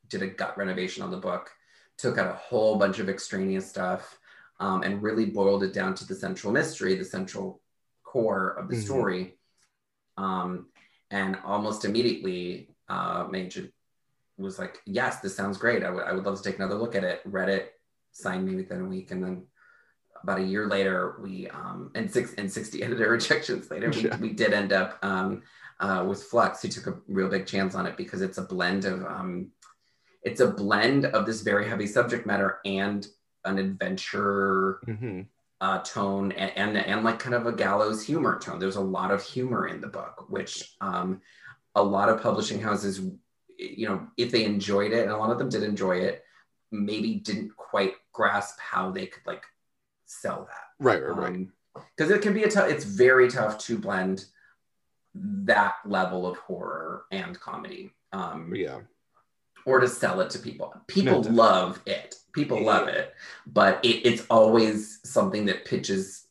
[0.09, 1.51] did a gut renovation on the book
[1.99, 4.19] took out a whole bunch of extraneous stuff
[4.61, 7.61] um, and really boiled it down to the central mystery, the central
[8.03, 8.85] core of the mm-hmm.
[8.85, 9.35] story.
[10.17, 10.67] Um,
[11.11, 13.69] and almost immediately, uh, Major
[14.39, 15.83] was like, Yes, this sounds great.
[15.83, 17.21] I, w- I would love to take another look at it.
[17.25, 17.73] Read it,
[18.13, 19.11] signed me within a week.
[19.11, 19.47] And then
[20.23, 24.17] about a year later, we, um, and six and 60 editor rejections later, we, yeah.
[24.19, 25.43] we did end up um,
[25.81, 28.85] uh, with Flux, who took a real big chance on it because it's a blend
[28.85, 29.51] of um,
[30.23, 33.07] it's a blend of this very heavy subject matter and
[33.45, 35.21] an adventure mm-hmm.
[35.61, 38.59] uh, tone and, and, and like kind of a gallows humor tone.
[38.59, 41.21] There's a lot of humor in the book, which um,
[41.77, 43.01] a lot of publishing houses,
[43.57, 46.25] you know, if they enjoyed it, and a lot of them did enjoy it,
[46.73, 49.45] maybe didn't quite grasp how they could like
[50.07, 50.85] sell that.
[50.85, 51.49] Right, right, right.
[51.97, 52.71] Because um, it can be a tough.
[52.71, 54.25] It's very tough to blend
[55.15, 57.93] that level of horror and comedy.
[58.13, 58.81] Um, yeah
[59.67, 60.75] or to sell it to people.
[60.87, 62.15] People no, love it.
[62.33, 62.67] People yeah.
[62.67, 63.15] love it,
[63.47, 66.27] but it, it's always something that pitches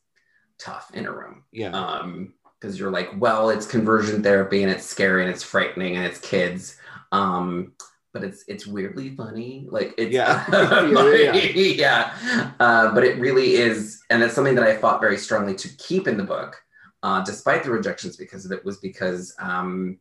[0.58, 1.44] tough in a room.
[1.52, 1.72] Yeah.
[1.72, 6.06] Um, because you're like, well, it's conversion therapy and it's scary and it's frightening and
[6.06, 6.78] it's kids.
[7.12, 7.74] Um,
[8.16, 9.68] but it's it's weirdly funny.
[9.70, 10.46] Like it's yeah,
[10.90, 11.34] yeah, yeah.
[11.54, 12.52] yeah.
[12.62, 16.08] Uh, but it really is, and it's something that I fought very strongly to keep
[16.08, 16.56] in the book,
[17.04, 20.00] uh, despite the rejections because of it was because um,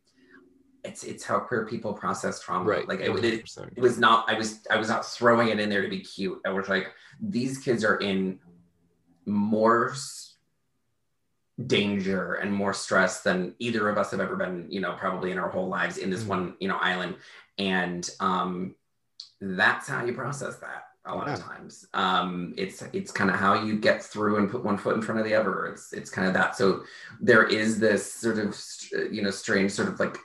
[0.85, 2.63] it's it's how queer people process trauma.
[2.63, 2.87] Right.
[2.87, 4.23] Like it, it, it, was not.
[4.29, 6.39] I was I was not throwing it in there to be cute.
[6.45, 6.87] I was like,
[7.19, 8.39] these kids are in
[9.25, 9.93] more
[11.63, 14.67] danger and more stress than either of us have ever been.
[14.69, 16.29] You know, probably in our whole lives in this mm-hmm.
[16.29, 17.15] one you know island,
[17.57, 18.75] and um,
[19.41, 21.33] that's how you process that a lot yeah.
[21.33, 21.85] of times.
[21.93, 25.19] Um, it's it's kind of how you get through and put one foot in front
[25.19, 25.67] of the other.
[25.67, 26.55] It's it's kind of that.
[26.55, 26.83] So
[27.21, 28.59] there is this sort of
[29.11, 30.17] you know strange sort of like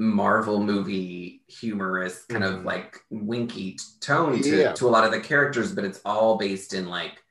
[0.00, 2.54] Marvel movie humorous kind mm.
[2.54, 4.72] of like winky tone to, yeah.
[4.72, 7.22] to a lot of the characters, but it's all based in like,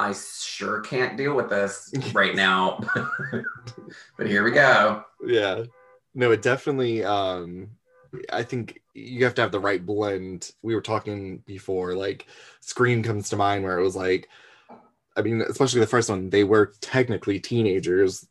[0.00, 2.80] I sure can't deal with this right now.
[4.16, 5.04] but here we go.
[5.24, 5.64] Yeah.
[6.14, 7.70] No, it definitely um
[8.32, 10.50] I think you have to have the right blend.
[10.62, 12.26] We were talking before, like
[12.60, 14.28] Scream comes to mind where it was like
[15.16, 18.26] I mean, especially the first one, they were technically teenagers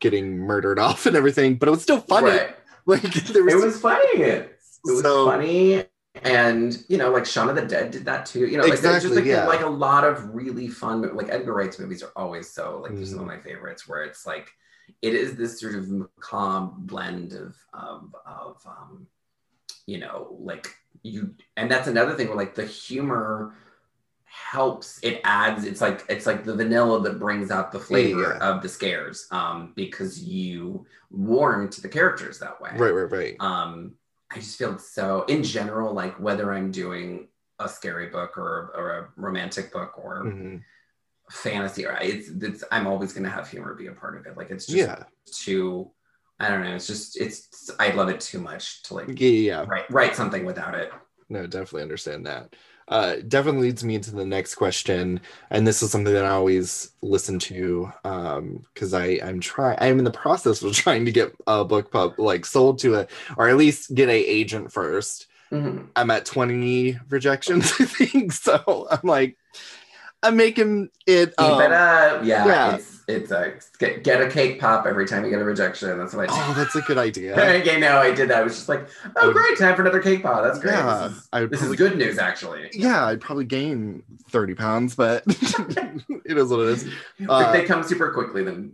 [0.00, 2.30] getting murdered off and everything, but it was still funny.
[2.30, 4.22] Right like there was, it was funny.
[4.22, 5.84] It was so, funny.
[6.22, 8.46] And you know, like Shaun of the Dead did that too.
[8.46, 9.46] You know, like exactly, just like, yeah.
[9.46, 13.06] like a lot of really fun like Edgar Wright's movies are always so like mm.
[13.06, 13.36] some of mm-hmm.
[13.36, 14.50] my favorites where it's like
[15.02, 19.06] it is this sort of macabre blend of of of um
[19.86, 23.54] you know like you and that's another thing where like the humor
[24.24, 28.48] helps it adds it's like it's like the vanilla that brings out the flavor yeah.
[28.48, 33.36] of the scares um because you warm to the characters that way right right right
[33.40, 33.94] um
[34.32, 38.90] i just feel so in general like whether i'm doing a scary book or, or
[38.90, 40.56] a romantic book or mm-hmm.
[41.30, 41.84] fantasy.
[41.84, 44.36] It's, it's I'm always going to have humor be a part of it.
[44.36, 45.04] Like it's just yeah.
[45.32, 45.90] too.
[46.38, 46.74] I don't know.
[46.74, 47.70] It's just it's.
[47.78, 49.64] I love it too much to like yeah, yeah.
[49.66, 50.92] write write something without it.
[51.30, 52.54] No, definitely understand that.
[52.88, 55.20] Uh, definitely leads me into the next question,
[55.50, 59.98] and this is something that I always listen to because um, I I'm trying I'm
[59.98, 63.48] in the process of trying to get a book pub like sold to a or
[63.48, 65.84] at least get a agent 1st i mm-hmm.
[65.94, 68.32] I'm at 20 rejections, I think.
[68.32, 69.36] So I'm like,
[70.22, 71.34] I'm making it.
[71.38, 72.24] Um, Keep it up.
[72.24, 72.46] Yeah.
[72.46, 72.78] yeah.
[73.08, 75.96] It's, a get, get, a cake pop every time you get a rejection.
[75.96, 76.40] That's what I do.
[76.42, 77.38] Oh, that's a good idea.
[77.60, 78.38] okay, no, I did that.
[78.38, 79.56] I was just like, oh, great.
[79.56, 80.42] Time for another cake pop.
[80.42, 80.72] That's great.
[80.72, 82.68] Yeah, this, is, this probably, is good news, actually.
[82.72, 83.06] Yeah.
[83.06, 86.88] I'd probably gain 30 pounds, but it is what it is.
[87.28, 88.72] Uh, if they come super quickly, then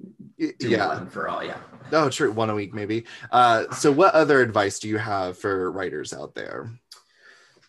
[0.61, 1.05] yeah.
[1.07, 1.45] for all.
[1.45, 1.59] Yeah.
[1.93, 2.33] Oh, true.
[2.33, 3.05] One a week, maybe.
[3.31, 6.71] Uh, so, what other advice do you have for writers out there?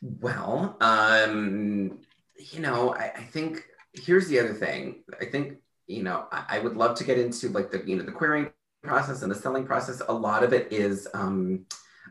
[0.02, 2.00] Well, um,
[2.38, 5.04] you know, I, I, think here's the other thing.
[5.20, 8.04] I think, you know, I, I, would love to get into like the, you know,
[8.04, 8.52] the querying
[8.84, 10.02] process and the selling process.
[10.08, 11.66] A lot of it is, um,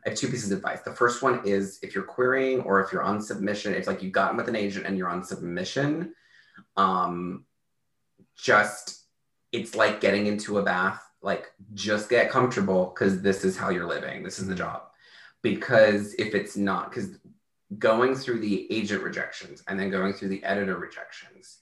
[0.05, 0.81] I have two pieces of advice.
[0.81, 4.13] The first one is if you're querying or if you're on submission, it's like you've
[4.13, 6.15] gotten with an agent and you're on submission,
[6.77, 7.45] um,
[8.37, 9.05] just,
[9.53, 13.87] it's like getting into a bath, like just get comfortable because this is how you're
[13.87, 14.23] living.
[14.23, 14.83] This is the job.
[15.43, 17.19] Because if it's not, because
[17.79, 21.59] going through the agent rejections and then going through the editor rejections,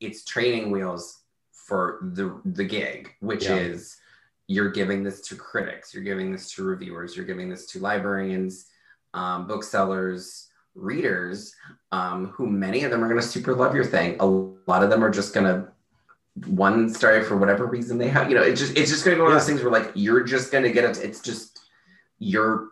[0.00, 1.23] it's training wheels
[1.64, 3.56] for the the gig, which yeah.
[3.56, 3.96] is
[4.46, 8.66] you're giving this to critics, you're giving this to reviewers, you're giving this to librarians,
[9.14, 11.54] um, booksellers, readers,
[11.92, 14.16] um, who many of them are going to super love your thing.
[14.20, 15.68] A lot of them are just going to
[16.48, 18.28] one story for whatever reason they have.
[18.28, 19.36] You know, it's just it's just going to be one yeah.
[19.36, 20.98] of those things where like you're just going to get it.
[21.02, 21.60] It's just
[22.18, 22.68] you're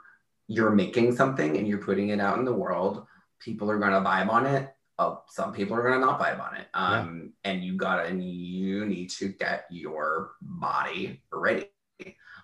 [0.48, 3.06] you're making something and you're putting it out in the world,
[3.40, 4.74] people are going to vibe on it.
[5.02, 6.66] Uh, some people are going to not vibe on it.
[6.74, 7.50] Um, yeah.
[7.50, 11.68] And you got to, and you need to get your body ready.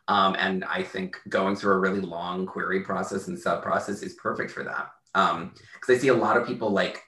[0.09, 4.15] Um, and I think going through a really long query process and sub process is
[4.15, 4.91] perfect for that.
[5.15, 7.03] Um, because I see a lot of people like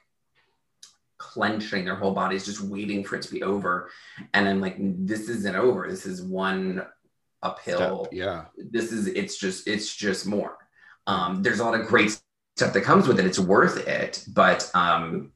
[1.17, 3.89] clenching their whole bodies, just waiting for it to be over.
[4.33, 5.89] And I'm like, this isn't over.
[5.89, 6.85] This is one
[7.41, 8.05] uphill.
[8.05, 8.45] Step, yeah.
[8.57, 10.57] This is, it's just, it's just more.
[11.07, 12.19] Um, there's a lot of great
[12.55, 13.25] stuff that comes with it.
[13.25, 15.31] It's worth it, but um,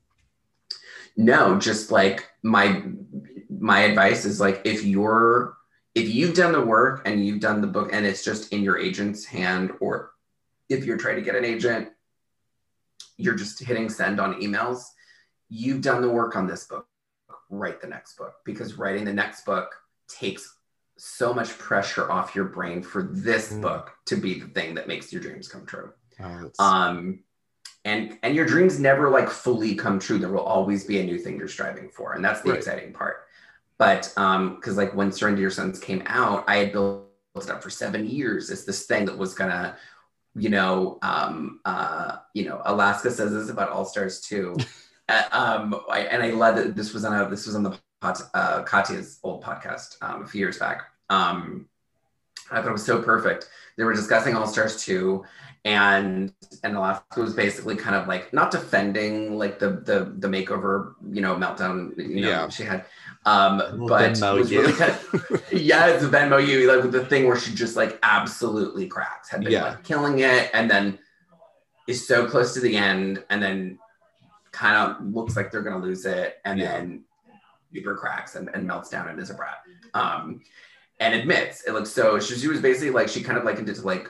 [1.17, 2.83] no, just like my
[3.49, 5.57] my advice is like if you're
[5.93, 8.77] if you've done the work and you've done the book and it's just in your
[8.77, 10.11] agent's hand, or
[10.69, 11.89] if you're trying to get an agent,
[13.17, 14.83] you're just hitting send on emails.
[15.49, 16.87] You've done the work on this book.
[17.49, 19.73] Write the next book because writing the next book
[20.07, 20.57] takes
[20.97, 23.61] so much pressure off your brain for this mm.
[23.61, 25.91] book to be the thing that makes your dreams come true.
[26.19, 27.23] Oh, um,
[27.85, 30.17] and and your dreams never like fully come true.
[30.17, 32.57] There will always be a new thing you're striving for, and that's the right.
[32.57, 33.27] exciting part.
[33.77, 37.61] But um, because like when Surrender Your Sons came out, I had built it up
[37.61, 39.77] for seven years as this thing that was gonna,
[40.35, 44.57] you know, um, uh, you know, Alaska says this about All Stars too.
[45.09, 46.75] uh, um, I, and I led it.
[46.75, 50.39] This was on a this was on the uh, Katya's old podcast um, a few
[50.39, 50.83] years back.
[51.09, 51.67] Um,
[52.51, 53.49] I thought it was so perfect.
[53.77, 55.23] They were discussing All Stars 2,
[55.65, 56.31] and
[56.63, 61.21] and Alaska was basically kind of like not defending like the the the makeover, you
[61.21, 62.49] know, meltdown, you know, yeah.
[62.49, 62.85] she had.
[63.25, 67.25] Um, but Venmo was really kind of, yeah, it's a Venmo you like the thing
[67.25, 69.69] where she just like absolutely cracks, had been yeah.
[69.69, 70.99] like killing it, and then
[71.87, 73.79] is so close to the end, and then
[74.51, 76.73] kind of looks like they're gonna lose it, and yeah.
[76.73, 77.03] then
[77.73, 79.57] super cracks and, and melts down and is a brat.
[79.95, 80.41] Um,
[80.99, 83.75] and admits it looks so she, she was basically like she kind of likened it
[83.75, 84.09] to like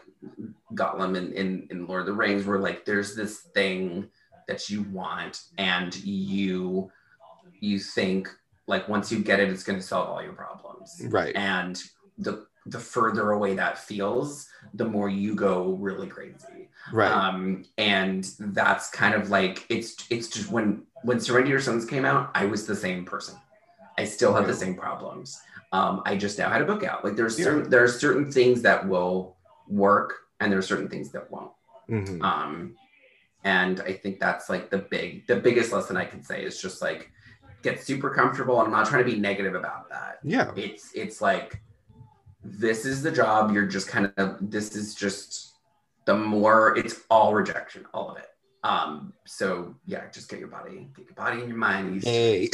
[0.75, 4.09] Gollum in, in in Lord of the Rings, where like there's this thing
[4.47, 6.91] that you want and you
[7.59, 8.29] you think
[8.67, 11.01] like once you get it, it's going to solve all your problems.
[11.05, 11.35] Right.
[11.35, 11.81] And
[12.17, 16.69] the the further away that feels, the more you go really crazy.
[16.91, 17.11] Right.
[17.11, 22.05] Um, and that's kind of like it's it's just when when Surrender Your Sons came
[22.05, 23.35] out, I was the same person.
[23.97, 25.39] I still had the same problems.
[25.71, 27.03] Um, I just now had a book out.
[27.03, 29.35] Like there's certain there are certain things that will
[29.67, 31.51] work, and there are certain things that won't.
[31.89, 32.21] Mm-hmm.
[32.21, 32.75] Um,
[33.43, 36.81] and I think that's like the big the biggest lesson I can say is just
[36.81, 37.11] like
[37.61, 38.59] get super comfortable.
[38.59, 40.19] And I'm not trying to be negative about that.
[40.23, 41.61] Yeah, it's it's like
[42.43, 43.53] this is the job.
[43.53, 45.53] You're just kind of this is just
[46.05, 48.29] the more it's all rejection, all of it.
[48.63, 52.03] Um, so yeah, just get your body, get your body and your mind.
[52.03, 52.49] Hey,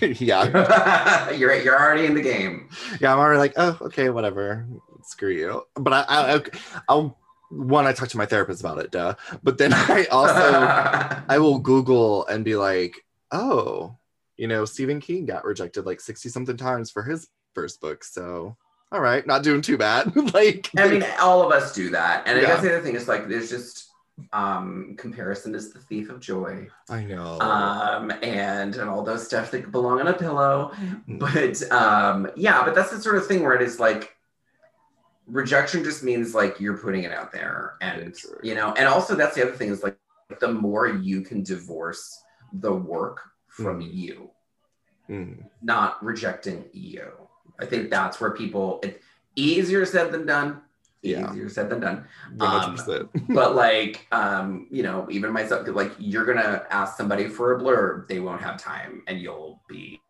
[0.20, 2.68] yeah, you're you're already in the game.
[3.00, 4.64] Yeah, I'm already like, oh, okay, whatever,
[5.02, 5.66] screw you.
[5.74, 6.40] But I, I
[6.88, 7.18] I'll
[7.50, 9.14] one, I talk to my therapist about it, duh.
[9.42, 10.34] But then I also
[11.28, 13.96] I will Google and be like, oh,
[14.36, 18.04] you know, Stephen King got rejected like 60 something times for his first book.
[18.04, 18.56] So
[18.92, 20.14] all right, not doing too bad.
[20.34, 22.26] like I mean, all of us do that.
[22.26, 22.44] And yeah.
[22.44, 23.90] I guess the other thing is like there's just
[24.32, 29.50] um comparison is the thief of joy i know um and and all those stuff
[29.50, 31.18] that belong on a pillow mm.
[31.18, 34.15] but um yeah but that's the sort of thing where it is like
[35.26, 39.34] rejection just means like you're putting it out there and you know and also that's
[39.34, 39.96] the other thing is like
[40.40, 42.22] the more you can divorce
[42.52, 43.92] the work from mm.
[43.92, 44.30] you
[45.10, 45.36] mm.
[45.62, 47.10] not rejecting you
[47.60, 49.02] i think that's where people it
[49.34, 50.60] easier said than done
[51.02, 51.30] yeah.
[51.30, 52.04] easier said than done.
[52.40, 52.76] Um,
[53.28, 58.08] but like, um, you know, even myself, like you're gonna ask somebody for a blurb,
[58.08, 60.00] they won't have time, and you'll be,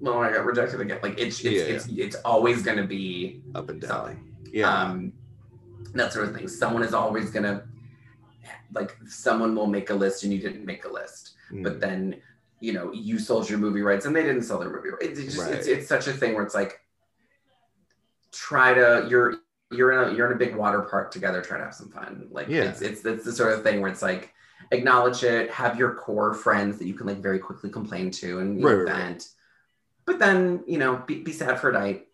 [0.00, 1.00] well, I got rejected again.
[1.02, 1.74] Like it's it's yeah.
[1.74, 3.90] it's, it's always gonna be up and down.
[3.90, 4.35] Something.
[4.52, 4.72] Yeah.
[4.72, 5.12] Um,
[5.94, 6.48] that sort of thing.
[6.48, 7.64] Someone is always gonna,
[8.72, 11.62] like, someone will make a list and you didn't make a list, mm.
[11.62, 12.16] but then.
[12.58, 15.18] You know, you sold your movie rights and they didn't sell their movie rights.
[15.18, 15.54] It's, just, right.
[15.54, 16.80] it's, it's such a thing where it's like,
[18.36, 19.36] try to you're
[19.70, 22.28] you're in a you're in a big water park together trying to have some fun
[22.30, 22.62] like yeah.
[22.62, 24.32] it's, it's it's the sort of thing where it's like
[24.72, 28.62] acknowledge it have your core friends that you can like very quickly complain to and
[28.62, 29.28] right, vent right.
[30.04, 32.06] but then you know be, be sad for a night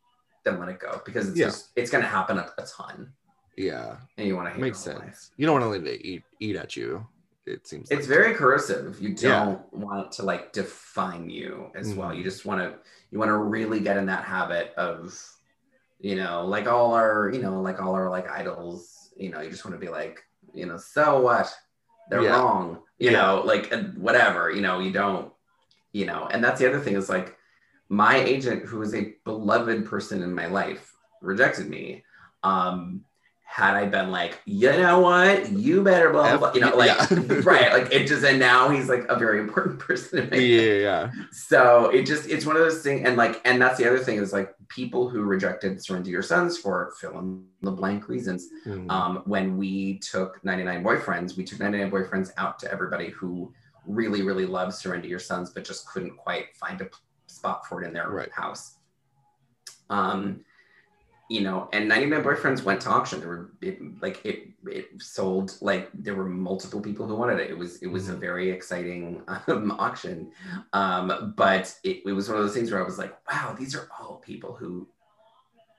[0.44, 1.46] then let it go because it's yeah.
[1.46, 3.12] just it's going to happen a, a, ton
[3.56, 5.30] yeah and you want to makes sense life.
[5.36, 7.06] you don't want to let it eat eat at you
[7.44, 9.78] it seems it's like very corrosive you don't yeah.
[9.78, 12.00] want it to like define you as mm-hmm.
[12.00, 12.78] well you just want to
[13.10, 15.12] you want to really get in that habit of
[16.02, 19.48] you know, like all our, you know, like all our like idols, you know, you
[19.48, 21.54] just want to be like, you know, so what?
[22.10, 22.30] They're yeah.
[22.30, 25.32] wrong, you know, like whatever, you know, you don't,
[25.92, 27.36] you know, and that's the other thing is like
[27.92, 32.02] my agent, who is a beloved person in my life, rejected me.
[32.42, 33.04] Um,
[33.44, 36.54] had I been like, you know what, you better blah blah, blah.
[36.54, 37.06] you know, like yeah.
[37.44, 40.72] right, like it just and now he's like a very important person in my yeah,
[40.72, 41.10] yeah.
[41.32, 44.16] So it just it's one of those things, and like, and that's the other thing
[44.16, 48.48] is like people who rejected Surrender Your Sons for fill in the blank reasons.
[48.66, 48.90] Mm.
[48.90, 53.52] Um, when we took 99 Boyfriends, we took 99 Boyfriends out to everybody who
[53.86, 56.88] really, really loved Surrender Your Sons, but just couldn't quite find a
[57.42, 58.30] spot for it in their right.
[58.30, 58.76] house.
[59.90, 60.44] Um,
[61.28, 63.18] you know, and 99 Boyfriends went to auction.
[63.18, 67.50] There were it, like it it sold like there were multiple people who wanted it.
[67.50, 68.14] It was it was mm-hmm.
[68.14, 70.30] a very exciting um, auction,
[70.72, 73.74] um, but it, it was one of those things where I was like, wow, these
[73.74, 74.86] are all people who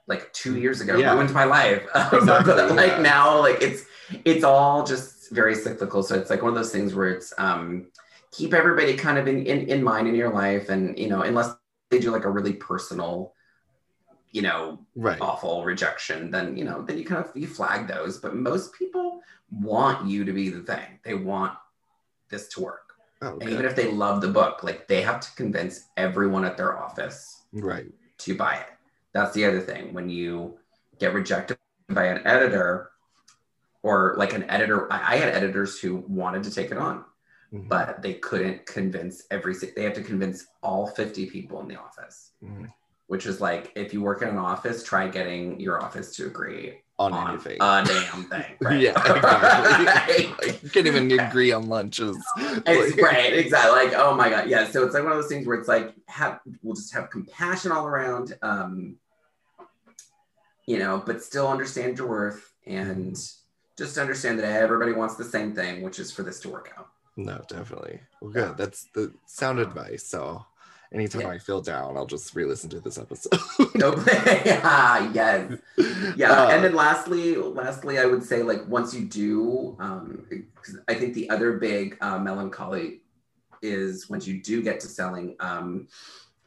[0.07, 1.14] like two years ago yeah.
[1.14, 1.84] ruined my life.
[2.11, 3.01] Exactly, but like yeah.
[3.01, 3.86] now, like it's
[4.26, 6.03] it's all just very cyclical.
[6.03, 7.88] So it's like one of those things where it's um,
[8.34, 11.55] keep everybody kind of in, in in mind in your life, and you know, unless
[11.89, 13.34] they do like a really personal
[14.34, 15.21] you know, right.
[15.21, 18.17] awful rejection, then you know, then you kind of you flag those.
[18.17, 19.21] But most people
[19.51, 20.99] want you to be the thing.
[21.03, 21.53] They want
[22.29, 22.93] this to work.
[23.21, 26.57] Oh, and even if they love the book, like they have to convince everyone at
[26.57, 27.86] their office right
[28.17, 28.67] to buy it.
[29.13, 29.93] That's the other thing.
[29.93, 30.57] When you
[30.99, 31.57] get rejected
[31.89, 32.89] by an editor,
[33.84, 37.05] or like an editor, I, I had editors who wanted to take it on,
[37.54, 37.68] mm-hmm.
[37.68, 39.54] but they couldn't convince every.
[39.76, 42.32] They have to convince all fifty people in the office.
[42.43, 42.66] Mm-hmm
[43.08, 46.80] which is like if you work in an office, try getting your office to agree
[46.97, 47.58] on, on anything.
[47.60, 48.45] A damn thing.
[48.62, 48.82] Right?
[48.82, 48.91] yeah,
[49.78, 50.26] exactly.
[50.41, 52.18] like, you can't even agree on lunches.
[52.38, 53.86] right, exactly.
[53.86, 54.68] Like, oh my god, yeah.
[54.68, 57.72] So it's like one of those things where it's like have we'll just have compassion
[57.72, 58.95] all around, um,
[60.66, 63.16] you know, but still understand your worth and
[63.78, 66.89] just understand that everybody wants the same thing, which is for this to work out.
[67.16, 67.99] No, definitely.
[68.22, 68.57] Well, good.
[68.57, 70.03] That's the sound advice.
[70.03, 70.45] So
[70.93, 71.30] anytime yeah.
[71.30, 73.39] I feel down, I'll just re-listen to this episode.
[74.45, 75.53] yeah, yes,
[76.16, 76.32] yeah.
[76.32, 80.26] Uh, and then lastly, lastly, I would say like once you do, um,
[80.88, 83.01] I think the other big uh, melancholy
[83.61, 85.88] is once you do get to selling, um,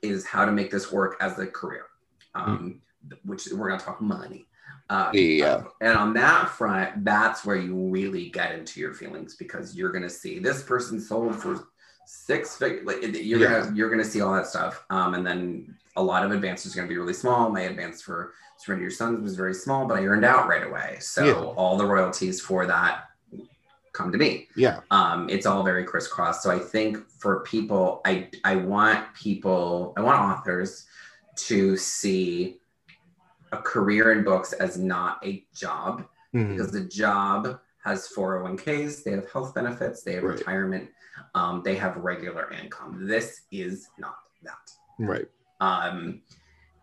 [0.03, 1.87] is how to make this work as a career,
[2.35, 3.29] um, mm-hmm.
[3.29, 4.47] which we're gonna talk money.
[4.89, 5.47] Uh, yeah.
[5.47, 9.91] Uh, and on that front, that's where you really get into your feelings because you're
[9.91, 11.67] going to see this person sold for
[12.07, 13.61] six figure like you're yeah.
[13.61, 16.77] gonna you're gonna see all that stuff um and then a lot of advances are
[16.77, 20.05] gonna be really small my advance for surrender your sons was very small but i
[20.05, 21.35] earned out right away so yeah.
[21.35, 23.09] all the royalties for that
[23.93, 28.29] come to me yeah um it's all very crisscross so i think for people i
[28.45, 30.87] i want people i want authors
[31.35, 32.61] to see
[33.53, 36.53] a career in books as not a job mm-hmm.
[36.53, 40.39] because the job has 401ks they have health benefits they have right.
[40.39, 40.89] retirement
[41.35, 43.07] um, they have regular income.
[43.07, 44.71] This is not that.
[44.99, 45.27] Right.
[45.61, 46.23] Um,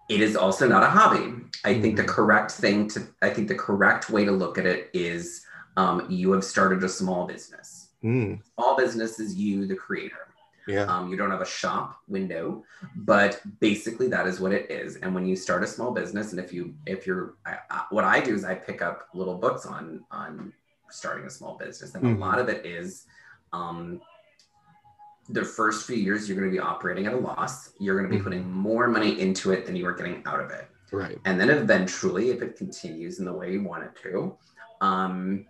[0.10, 1.20] it is also not a hobby.
[1.64, 1.82] I mm-hmm.
[1.82, 2.12] think the mm-hmm.
[2.12, 5.46] correct thing to, I think the correct way to look at it is
[5.78, 7.90] um, you have started a small business.
[8.04, 8.42] Mm.
[8.56, 10.28] Small business is you, the creator.
[10.68, 10.84] Yeah.
[10.84, 12.64] Um, you don't have a shop window,
[12.96, 14.96] but basically that is what it is.
[14.98, 18.04] And when you start a small business, and if you if you're I, I, what
[18.04, 20.54] I do is I pick up little books on on
[20.90, 22.22] starting a small business, and mm-hmm.
[22.22, 23.06] a lot of it is
[23.52, 24.02] um,
[25.30, 27.72] the first few years you're going to be operating at a loss.
[27.80, 28.24] You're going to be mm-hmm.
[28.24, 30.70] putting more money into it than you are getting out of it.
[30.92, 31.18] Right.
[31.26, 34.38] And then eventually, if it continues in the way you want it to,
[34.82, 35.46] um,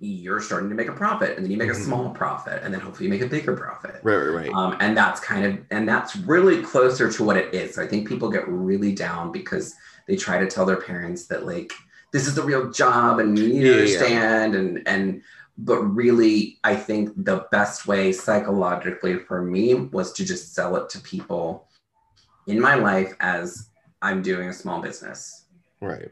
[0.00, 1.82] you're starting to make a profit and then you make a mm-hmm.
[1.82, 4.00] small profit and then hopefully you make a bigger profit.
[4.02, 4.52] Right right right.
[4.52, 7.74] Um, and that's kind of and that's really closer to what it is.
[7.74, 9.74] So i think people get really down because
[10.08, 11.72] they try to tell their parents that like
[12.12, 14.60] this is the real job and you need to understand yeah.
[14.60, 15.22] and and
[15.58, 20.88] but really i think the best way psychologically for me was to just sell it
[20.88, 21.68] to people
[22.46, 23.68] in my life as
[24.00, 25.44] i'm doing a small business.
[25.80, 26.10] Right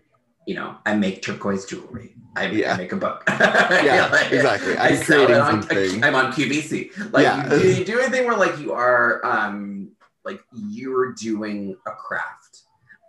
[0.49, 2.14] you know, I make turquoise jewelry.
[2.34, 2.72] I, yeah.
[2.72, 3.22] I make a book.
[3.28, 4.78] yeah, like, exactly.
[4.78, 6.03] I'm creating on, something.
[6.03, 7.12] I'm on QVC.
[7.12, 7.55] Like, yeah.
[7.55, 9.90] you, you, do anything where like you are, um,
[10.24, 12.62] like you're doing a craft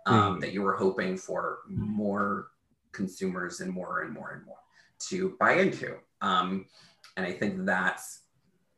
[0.04, 0.40] um, mm.
[0.42, 2.48] that you were hoping for more
[2.92, 4.58] consumers and more and more and more
[5.08, 5.96] to buy into.
[6.20, 6.66] Um,
[7.16, 8.20] and I think that's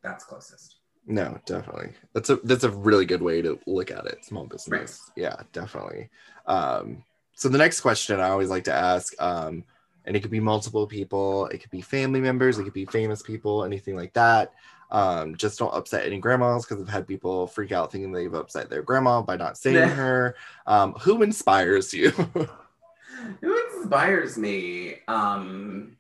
[0.04, 0.76] that's closest.
[1.04, 1.94] No, definitely.
[2.14, 4.24] That's a that's a really good way to look at it.
[4.24, 5.00] Small business.
[5.16, 5.20] Right.
[5.20, 6.10] Yeah, definitely.
[6.46, 7.02] Um,
[7.42, 9.64] so the next question I always like to ask, um,
[10.04, 13.20] and it could be multiple people, it could be family members, it could be famous
[13.20, 14.52] people, anything like that.
[14.92, 18.70] Um, just don't upset any grandmas because I've had people freak out thinking they've upset
[18.70, 20.36] their grandma by not saying her.
[20.68, 22.10] Um, who inspires you?
[23.40, 24.98] who inspires me?
[25.08, 25.96] Um,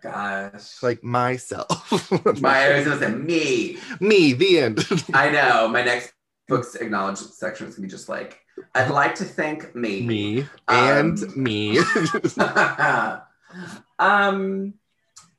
[0.00, 1.90] gosh, like myself.
[2.40, 3.78] my, I was gonna say me.
[3.98, 4.32] Me.
[4.32, 4.86] The end.
[5.12, 5.66] I know.
[5.66, 6.12] My next
[6.46, 10.02] book's acknowledged section is gonna be just like I'd like to thank me.
[10.02, 11.78] Me and um, me.
[13.98, 14.74] um,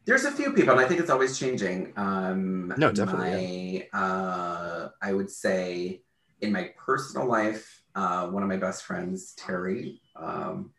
[0.06, 1.94] there's a few people, and I think it's always changing.
[1.98, 3.90] Um, no, definitely.
[3.92, 6.02] My, uh, I would say
[6.42, 10.02] in my personal life, uh, one of my best friends, Terry.
[10.16, 10.72] Um,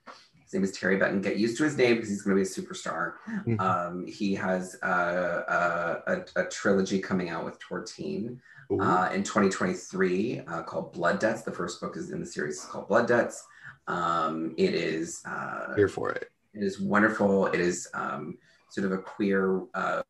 [0.43, 1.21] his name is Terry Benton.
[1.21, 3.15] Get used to his name because he's going to be a superstar.
[3.29, 3.61] Mm-hmm.
[3.61, 8.41] Um, he has uh, a, a, a, trilogy coming out with Tor Teen
[8.71, 11.43] uh, in 2023 uh, called Blood Debts.
[11.43, 13.45] The first book is in the series called Blood Debts.
[13.87, 16.31] Um, it is uh, here for it.
[16.55, 17.47] It is wonderful.
[17.47, 18.37] It is um,
[18.71, 20.03] sort of a queer uh,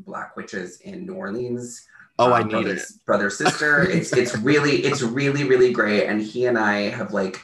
[0.00, 1.86] black witches in New Orleans.
[2.18, 2.82] Oh, I um, need it.
[3.06, 3.82] Brother sister.
[3.90, 6.06] it's it's really it's really really great.
[6.06, 7.42] And he and I have like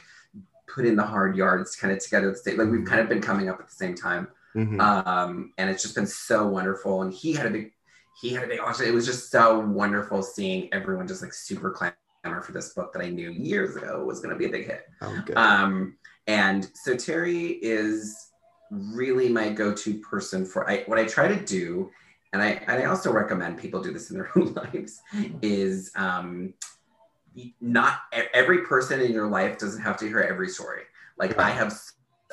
[0.67, 2.35] put in the hard yards kind of together.
[2.45, 4.27] Like we've kind of been coming up at the same time.
[4.55, 4.79] Mm-hmm.
[4.81, 7.03] Um, and it's just been so wonderful.
[7.03, 7.73] And he had a big
[8.19, 8.87] he had a big auction.
[8.87, 13.01] It was just so wonderful seeing everyone just like super clamor for this book that
[13.01, 14.85] I knew years ago was going to be a big hit.
[15.01, 15.37] Oh, good.
[15.37, 18.31] Um, and so Terry is
[18.71, 21.91] really my go-to person for I, what I try to do,
[22.33, 24.99] and I and I also recommend people do this in their own lives,
[25.41, 26.53] is um,
[27.61, 27.99] not
[28.33, 30.83] every person in your life doesn't have to hear every story.
[31.17, 31.37] Like.
[31.37, 31.79] I have,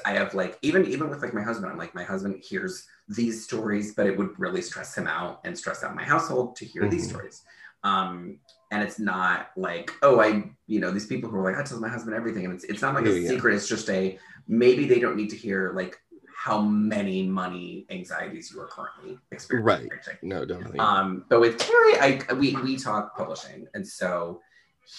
[0.04, 3.44] I have like even even with like my husband, I'm like my husband hears these
[3.44, 6.82] stories, but it would really stress him out and stress out my household to hear
[6.82, 6.90] mm-hmm.
[6.90, 7.42] these stories.
[7.84, 8.38] Um,
[8.70, 11.78] and it's not like, oh, I, you know, these people who are like, I tell
[11.78, 12.46] my husband everything.
[12.46, 13.28] And it's, it's not like yeah, a yeah.
[13.28, 13.54] secret.
[13.54, 14.18] It's just a,
[14.48, 15.96] maybe they don't need to hear like
[16.34, 19.90] how many money anxieties you are currently experiencing.
[19.90, 20.22] Right.
[20.22, 20.78] No, definitely.
[20.78, 23.68] Um, but with Terry, I, we, we talk publishing.
[23.74, 24.40] And so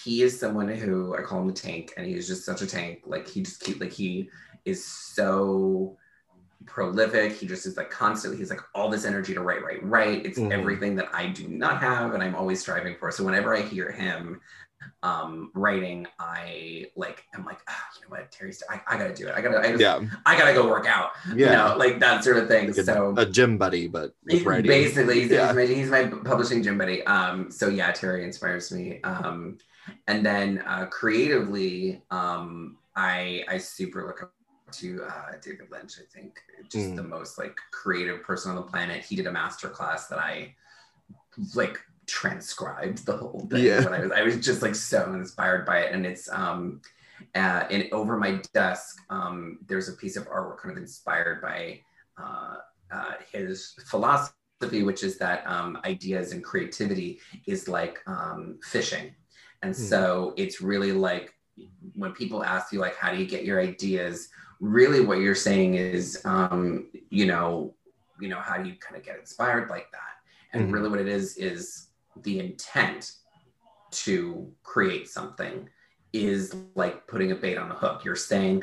[0.04, 3.02] he is someone who I call him the tank and he's just such a tank.
[3.04, 4.30] Like he just keep, like he
[4.66, 5.96] is so,
[6.66, 7.32] prolific.
[7.32, 10.26] He just is like constantly, he's like all this energy to write, write, write.
[10.26, 10.52] It's mm-hmm.
[10.52, 13.10] everything that I do not have and I'm always striving for.
[13.12, 14.40] So whenever I hear him
[15.02, 19.28] um writing, I like I'm like, oh, you know what, Terry's I, I gotta do
[19.28, 19.34] it.
[19.34, 20.00] I gotta I, just, yeah.
[20.26, 21.12] I gotta go work out.
[21.28, 21.34] Yeah.
[21.34, 22.66] You know, like that sort of thing.
[22.66, 24.12] Like so a, gym buddy, but
[24.44, 24.66] writing.
[24.66, 25.46] Basically, he's, yeah.
[25.46, 27.04] he's, my, he's my publishing gym buddy.
[27.06, 29.00] Um so yeah, Terry inspires me.
[29.02, 29.58] Um
[30.08, 34.32] and then uh creatively, um I I super look up
[34.72, 35.94] to uh, David Lynch.
[36.00, 36.40] I think
[36.70, 36.96] just mm.
[36.96, 39.04] the most like creative person on the planet.
[39.04, 40.54] He did a master class that I
[41.54, 43.64] like transcribed the whole thing.
[43.64, 43.86] Yeah.
[43.90, 46.80] I was, I was just like so inspired by it, and it's um,
[47.34, 51.80] uh, and over my desk um, there's a piece of artwork kind of inspired by
[52.18, 52.56] uh,
[52.90, 59.14] uh, his philosophy, which is that um, ideas and creativity is like um, fishing,
[59.62, 59.76] and mm.
[59.76, 61.32] so it's really like
[61.94, 64.28] when people ask you like how do you get your ideas
[64.60, 67.74] really what you're saying is um, you know
[68.20, 70.00] you know how do you kind of get inspired like that?
[70.52, 70.72] And mm-hmm.
[70.72, 71.88] really what it is is
[72.22, 73.12] the intent
[73.90, 75.68] to create something
[76.12, 78.04] is like putting a bait on a hook.
[78.04, 78.62] You're saying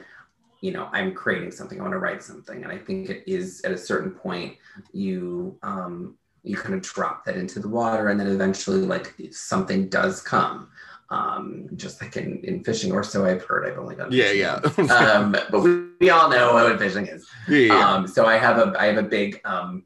[0.61, 2.63] you know i'm creating something i want to write something.
[2.63, 4.55] And i think it is at a certain point
[4.93, 9.89] you um you kind of drop that into the water and then eventually like something
[9.89, 10.69] does come
[11.13, 14.55] um just like in, in fishing or so i've heard i've only done yeah yeah
[14.93, 17.89] um but we, we, all know what fishing is yeah, yeah.
[17.89, 19.83] um so i have a i have a big um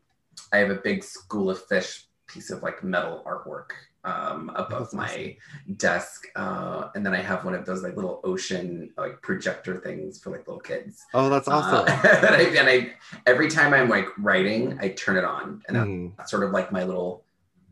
[0.54, 3.72] i have a big school of fish piece of like metal artwork
[4.08, 5.36] um, above my
[5.76, 10.18] desk, uh, and then I have one of those like little ocean like projector things
[10.20, 11.06] for like little kids.
[11.14, 11.88] Oh, that's uh, awesome!
[11.88, 12.94] Uh, and, I, and, I,
[13.26, 16.18] every time I'm like writing, I turn it on, and mm.
[16.18, 17.26] that's sort of like my little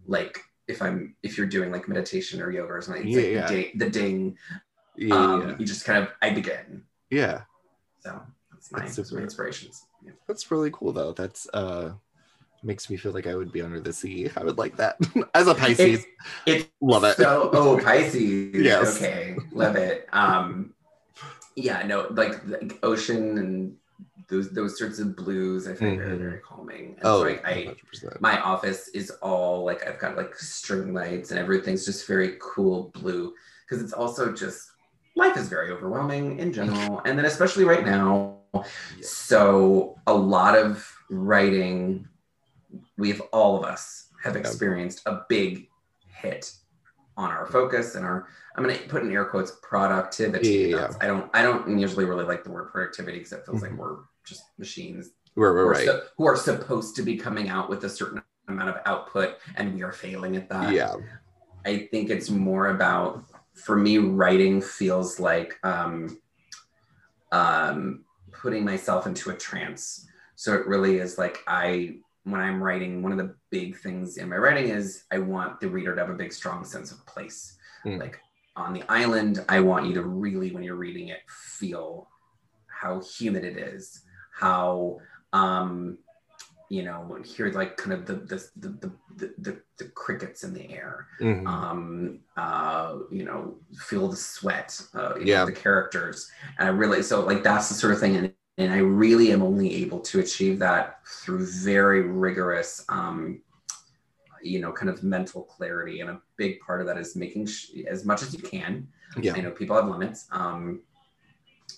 [0.08, 3.48] like if I'm if you're doing like meditation or yoga or something, yeah, like yeah.
[3.48, 4.38] The, ding, the ding.
[4.98, 6.84] Yeah, um, yeah, you just kind of I begin.
[7.10, 7.42] Yeah.
[8.00, 9.86] So that's my, that's my inspirations.
[10.04, 10.12] Yeah.
[10.28, 11.12] That's really cool though.
[11.12, 11.94] That's uh
[12.66, 14.30] makes me feel like I would be under the sea.
[14.36, 14.98] I would like that
[15.36, 16.06] as a Pisces.
[16.46, 17.18] It, love it.
[17.18, 18.56] So, oh, Pisces.
[18.56, 18.98] yes.
[18.98, 20.08] Okay, love it.
[20.12, 20.74] Um,
[21.56, 23.78] yeah, no, like, like ocean and
[24.28, 25.68] those those sorts of blues.
[25.68, 26.08] I find mm-hmm.
[26.08, 26.96] very very calming.
[26.98, 27.76] And oh, so I, I
[28.20, 32.92] my office is all like I've got like string lights and everything's just very cool
[32.94, 33.34] blue
[33.64, 34.72] because it's also just
[35.16, 38.38] life is very overwhelming in general, and then especially right now.
[39.02, 42.08] So a lot of writing
[42.98, 45.68] we've all of us have experienced a big
[46.08, 46.52] hit
[47.18, 50.70] on our focus and our I'm going to put in air quotes productivity.
[50.72, 53.78] Yeah, I don't I don't usually really like the word productivity because it feels mm-hmm.
[53.78, 55.86] like we're just machines we're, we're who, right.
[55.86, 59.76] so, who are supposed to be coming out with a certain amount of output and
[59.76, 60.74] we are failing at that.
[60.74, 60.96] Yeah.
[61.66, 66.20] I think it's more about for me writing feels like um
[67.32, 70.08] um putting myself into a trance.
[70.36, 74.30] So it really is like I when I'm writing, one of the big things in
[74.30, 77.58] my writing is I want the reader to have a big, strong sense of place.
[77.86, 78.00] Mm.
[78.00, 78.20] Like
[78.56, 82.10] on the island, I want you to really, when you're reading it, feel
[82.68, 84.02] how humid it is,
[84.34, 84.98] how,
[85.34, 86.00] um,
[86.70, 90.72] you know, hear like kind of the the the the, the, the crickets in the
[90.72, 91.46] air, mm-hmm.
[91.46, 97.04] um, uh, you know, feel the sweat, uh, yeah, know, the characters, and I really
[97.04, 100.20] so like that's the sort of thing, and and I really am only able to
[100.20, 103.42] achieve that through very rigorous, um,
[104.42, 106.00] you know, kind of mental clarity.
[106.00, 108.88] And a big part of that is making sh- as much as you can.
[109.20, 109.34] Yeah.
[109.36, 110.28] I know people have limits.
[110.32, 110.82] Um,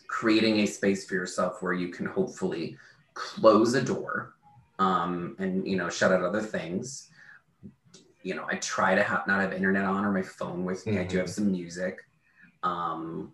[0.08, 2.78] creating a space for yourself where you can hopefully
[3.14, 4.36] close a door
[4.80, 7.10] um, and you know shut out other things.
[8.24, 10.94] You know, I try to ha- not have internet on or my phone with me.
[10.94, 11.02] Mm-hmm.
[11.02, 11.34] I do have mm-hmm.
[11.34, 11.98] some music,
[12.64, 13.32] um,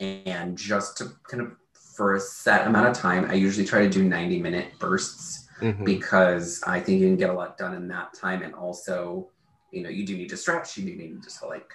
[0.00, 1.56] and just to kind of
[1.96, 3.24] for a set amount of time.
[3.30, 5.84] I usually try to do 90 minute bursts mm-hmm.
[5.84, 8.42] because I think you can get a lot done in that time.
[8.42, 9.30] And also,
[9.70, 11.70] you know, you do need to stretch, you do need to like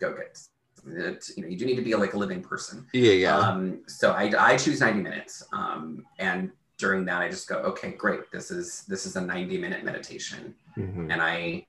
[0.00, 0.38] go get
[0.86, 2.86] it, you know, you do need to be like a living person.
[2.92, 3.36] Yeah, yeah.
[3.36, 5.42] Um, so I, I choose 90 minutes.
[5.52, 8.30] Um, and during that, I just go, okay, great.
[8.30, 10.54] This is, this is a 90 minute meditation.
[10.76, 11.10] Mm-hmm.
[11.10, 11.66] And I,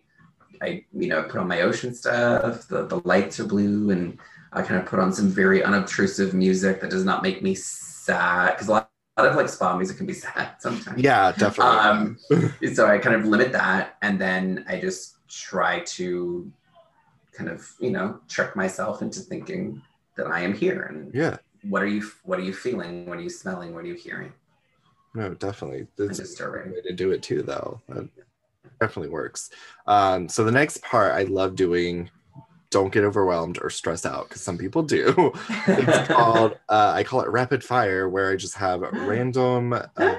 [0.62, 4.20] I, you know, put on my ocean stuff, the, the lights are blue and
[4.54, 7.56] I kind of put on some very unobtrusive music that does not make me
[8.06, 11.02] sad because a lot, a lot of like spa music can be sad sometimes.
[11.02, 11.78] Yeah, definitely.
[11.78, 12.18] Um,
[12.74, 16.52] so I kind of limit that, and then I just try to
[17.34, 19.82] kind of you know trick myself into thinking
[20.16, 21.38] that I am here and yeah.
[21.70, 23.08] What are you What are you feeling?
[23.08, 23.74] What are you smelling?
[23.74, 24.32] What are you hearing?
[25.16, 25.88] No, definitely.
[25.98, 27.82] That's a way to do it too, though.
[27.88, 28.10] That
[28.80, 29.50] definitely works.
[29.88, 32.10] Um, so the next part I love doing
[32.76, 35.32] don't get overwhelmed or stressed out because some people do.
[35.66, 40.16] it's called, uh, I call it rapid fire, where I just have random uh,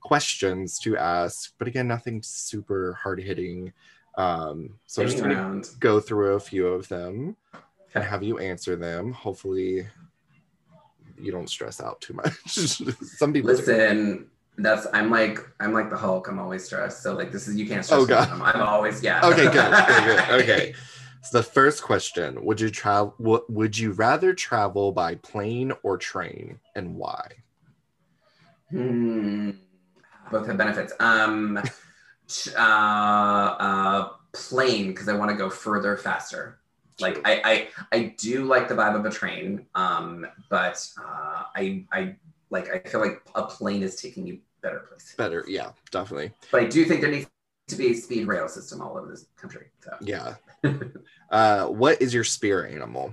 [0.00, 3.72] questions to ask, but again, nothing super hard hitting.
[4.16, 7.36] Um, so I'm just going to go through a few of them
[7.94, 9.12] and have you answer them.
[9.12, 9.86] Hopefully,
[11.20, 12.34] you don't stress out too much.
[12.48, 14.16] some people listen.
[14.16, 14.26] Do.
[14.58, 16.26] That's I'm like I'm like the Hulk.
[16.28, 17.04] I'm always stressed.
[17.04, 18.00] So like this is you can't stress.
[18.00, 18.28] Oh god.
[18.28, 19.24] I'm, I'm always yeah.
[19.24, 19.52] Okay, good.
[19.52, 20.42] good, good.
[20.42, 20.74] Okay.
[21.22, 23.14] So the first question: Would you travel?
[23.48, 27.26] Would you rather travel by plane or train, and why?
[28.70, 29.50] Hmm.
[30.30, 30.92] Both have benefits.
[31.00, 31.58] Um,
[32.56, 36.60] uh, uh, plane because I want to go further, faster.
[37.00, 41.84] Like I, I, I do like the vibe of a train, um, but uh, I,
[41.92, 42.16] I
[42.50, 42.68] like.
[42.68, 45.14] I feel like a plane is taking you better places.
[45.16, 46.32] Better, yeah, definitely.
[46.52, 47.26] But I do think there needs
[47.70, 49.66] to be a speed rail system all over this country.
[49.82, 49.92] So.
[50.00, 50.34] Yeah.
[51.30, 53.12] uh, what is your spirit animal?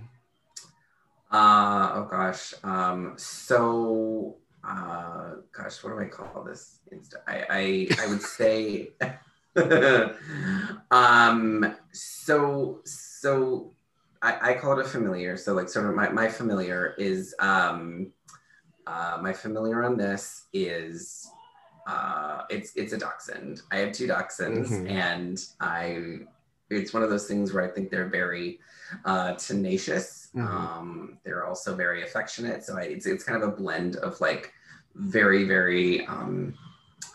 [1.32, 2.54] Uh, oh gosh.
[2.64, 6.80] Um, so, uh, gosh, what do I call this?
[6.94, 8.90] Insta- I, I, I would say,
[10.92, 13.72] um, so, so
[14.22, 15.38] I, I call it a familiar.
[15.38, 18.12] So like sort of my, my familiar is, um,
[18.86, 21.30] uh, my familiar on this is
[21.88, 23.62] uh, it's it's a dachshund.
[23.72, 24.88] I have two dachshunds, mm-hmm.
[24.88, 26.20] and I
[26.70, 28.60] it's one of those things where I think they're very
[29.06, 30.30] uh, tenacious.
[30.36, 30.48] Mm-hmm.
[30.48, 32.64] Um, they're also very affectionate.
[32.64, 34.54] So I, it's it's kind of a blend of like
[34.96, 36.54] very very um,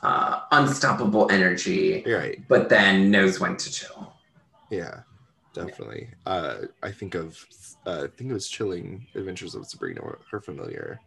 [0.03, 2.41] uh, unstoppable energy, right?
[2.49, 4.15] But then knows when to chill.
[4.71, 5.01] Yeah,
[5.53, 6.09] definitely.
[6.27, 6.33] Yeah.
[6.33, 7.39] Uh, I think of
[7.85, 10.01] uh, I think it was Chilling Adventures of Sabrina,
[10.31, 11.01] her familiar.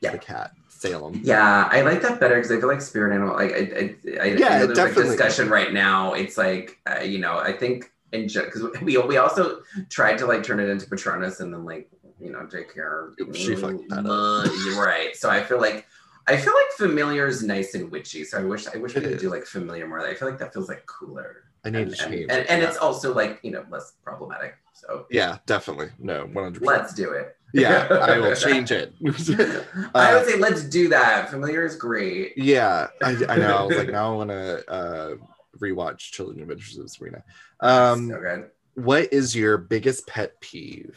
[0.00, 0.12] Yeah.
[0.12, 1.20] The cat, Salem.
[1.22, 3.34] Yeah, I like that better because I feel like spirit animal.
[3.34, 5.02] Like, I, I, I yeah, I there's definitely.
[5.02, 6.14] like discussion right now.
[6.14, 10.42] It's like, uh, you know, I think in because we we also tried to like
[10.42, 13.36] turn it into Patronus and then like you know JKR.
[13.36, 14.78] She fucked that up.
[14.78, 15.14] Right.
[15.16, 15.86] So I feel like
[16.26, 18.24] I feel like familiar is nice and witchy.
[18.24, 20.00] So I wish I wish we could do like familiar more.
[20.00, 21.44] I feel like that feels like cooler.
[21.64, 22.22] I need and, to change.
[22.22, 24.56] And, and, and it's also like you know less problematic.
[24.72, 25.90] So yeah, definitely.
[25.98, 26.62] No, one hundred.
[26.62, 27.36] Let's do it.
[27.52, 28.94] Yeah, I will change it.
[29.04, 29.62] uh,
[29.94, 31.30] I would say let's do that.
[31.30, 32.36] Familiar is great.
[32.36, 33.56] Yeah, I, I know.
[33.56, 35.14] I was like, now I want to uh,
[35.58, 37.22] rewatch Chilling Adventures of Sabrina.
[37.60, 38.50] Um, so good.
[38.74, 40.96] What is your biggest pet peeve?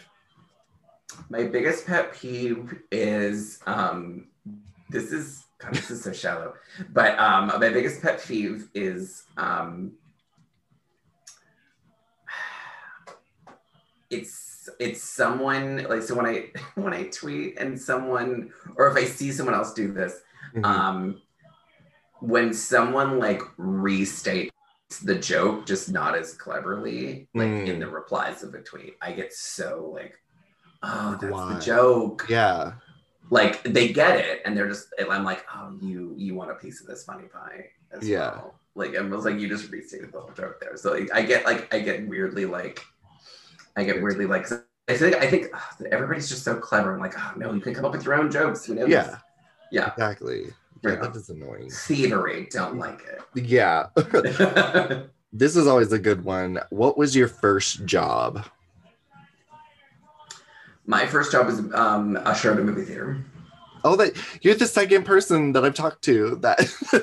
[1.29, 4.27] My biggest pet peeve is um,
[4.89, 6.53] this is God, this is so shallow,
[6.91, 9.93] but um, my biggest pet peeve is um,
[14.13, 19.05] it's it's someone like so when I when I tweet and someone or if I
[19.05, 20.21] see someone else do this,
[20.55, 20.65] mm-hmm.
[20.65, 21.21] um,
[22.19, 24.49] when someone like restates
[25.03, 27.67] the joke just not as cleverly like mm.
[27.67, 27.93] in the mm.
[27.93, 30.19] replies of a tweet, I get so like,
[30.83, 31.53] oh, that's Why?
[31.53, 32.25] the joke.
[32.29, 32.73] Yeah.
[33.29, 36.81] Like they get it and they're just I'm like, oh, you you want a piece
[36.81, 38.31] of this funny pie as yeah.
[38.31, 38.59] well.
[38.75, 40.77] Like it was like you just restated the whole joke there.
[40.77, 42.83] So like, I get like I get weirdly like
[43.75, 44.47] I get weirdly like
[44.87, 46.93] I think I think oh, everybody's just so clever.
[46.93, 48.65] I'm like, oh no, you can come up with your own jokes.
[48.65, 48.89] Who knows?
[48.89, 49.17] Yeah,
[49.71, 50.47] yeah, exactly.
[50.83, 51.69] Yeah, that is annoying.
[51.69, 53.01] Thievery, don't like
[53.35, 53.45] it.
[53.45, 53.87] Yeah.
[55.31, 56.59] this is always a good one.
[56.71, 58.45] What was your first job?
[60.85, 63.23] My first job was um, usher at a movie theater.
[63.85, 66.59] Oh, that you're the second person that I've talked to that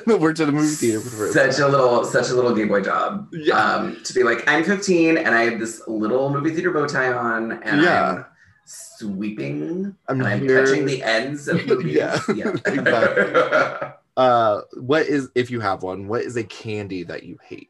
[0.19, 1.31] worked at a movie theater.
[1.31, 3.29] Such a little, such a little gay boy job.
[3.31, 3.55] Yeah.
[3.55, 7.13] Um, to be like, I'm 15 and I have this little movie theater bow tie
[7.13, 8.11] on, and yeah.
[8.11, 8.25] I'm
[8.65, 9.95] sweeping.
[10.07, 11.95] I'm, and I'm touching the ends of movies.
[11.95, 12.19] yeah.
[12.33, 12.49] yeah.
[12.65, 13.91] exactly.
[14.17, 17.69] uh, what is, if you have one, what is a candy that you hate?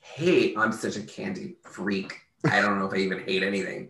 [0.00, 0.56] Hate?
[0.56, 2.20] I'm such a candy freak.
[2.44, 3.88] I don't know if I even hate anything.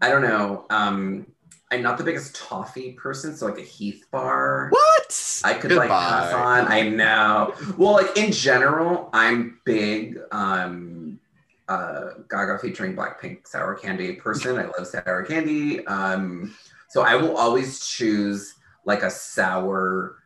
[0.00, 0.66] I don't know.
[0.70, 1.26] Um,
[1.70, 4.68] I'm not the biggest toffee person, so like a Heath bar.
[4.70, 5.42] What?
[5.44, 5.86] I could Goodbye.
[5.86, 6.66] like pass on.
[6.72, 7.54] I know.
[7.76, 11.20] Well, like in general, I'm big um
[11.68, 14.58] uh Gaga featuring Blackpink sour candy person.
[14.58, 15.86] I love sour candy.
[15.86, 16.54] Um
[16.88, 18.54] so I will always choose
[18.86, 20.16] like a sour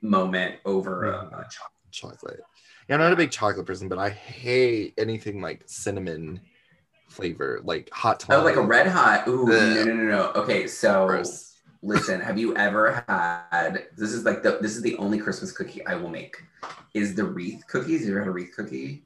[0.00, 1.70] moment over a, a chocolate.
[1.90, 2.40] Chocolate.
[2.88, 6.40] Yeah, I'm not a big chocolate person, but I hate anything like cinnamon
[7.14, 8.40] flavor, like hot tamale.
[8.40, 9.26] Oh, like a red hot.
[9.28, 10.32] Ooh, no, no, no, no.
[10.34, 11.56] Okay, so Gross.
[11.82, 13.86] listen, have you ever had?
[13.96, 16.36] This is like the this is the only Christmas cookie I will make.
[16.92, 18.04] Is the wreath cookies?
[18.04, 19.04] You ever had a wreath cookie?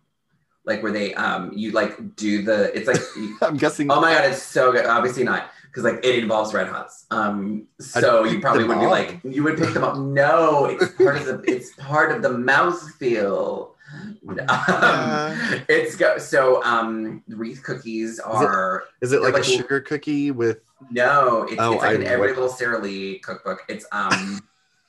[0.64, 3.00] Like where they um you like do the it's like
[3.42, 3.90] I'm guessing.
[3.90, 4.86] Oh my god, it's so good.
[4.86, 7.06] Obviously not because like it involves red hots.
[7.10, 9.96] Um, so you probably would be like you would pick them up.
[9.96, 13.74] No, it's part of the it's part of the mouth feel.
[14.48, 19.46] Um, it's go so um wreath cookies are is it, is it like, like, a
[19.46, 20.60] sugar cookie with
[20.90, 23.62] no it's, oh, it's like I, in every little Sara Lee cookbook.
[23.68, 24.40] It's um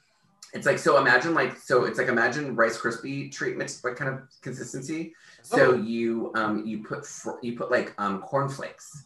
[0.54, 4.22] it's like so imagine like so it's like imagine Rice Krispie treatment but kind of
[4.42, 5.14] consistency.
[5.42, 5.76] So oh.
[5.76, 9.06] you um you put fr- you put like um cornflakes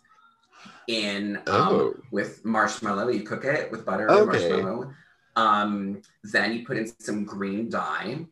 [0.87, 1.95] in um, oh.
[2.11, 3.09] with marshmallow.
[3.09, 4.19] You cook it with butter okay.
[4.19, 4.93] and marshmallow.
[5.35, 8.25] Um then you put in some green dye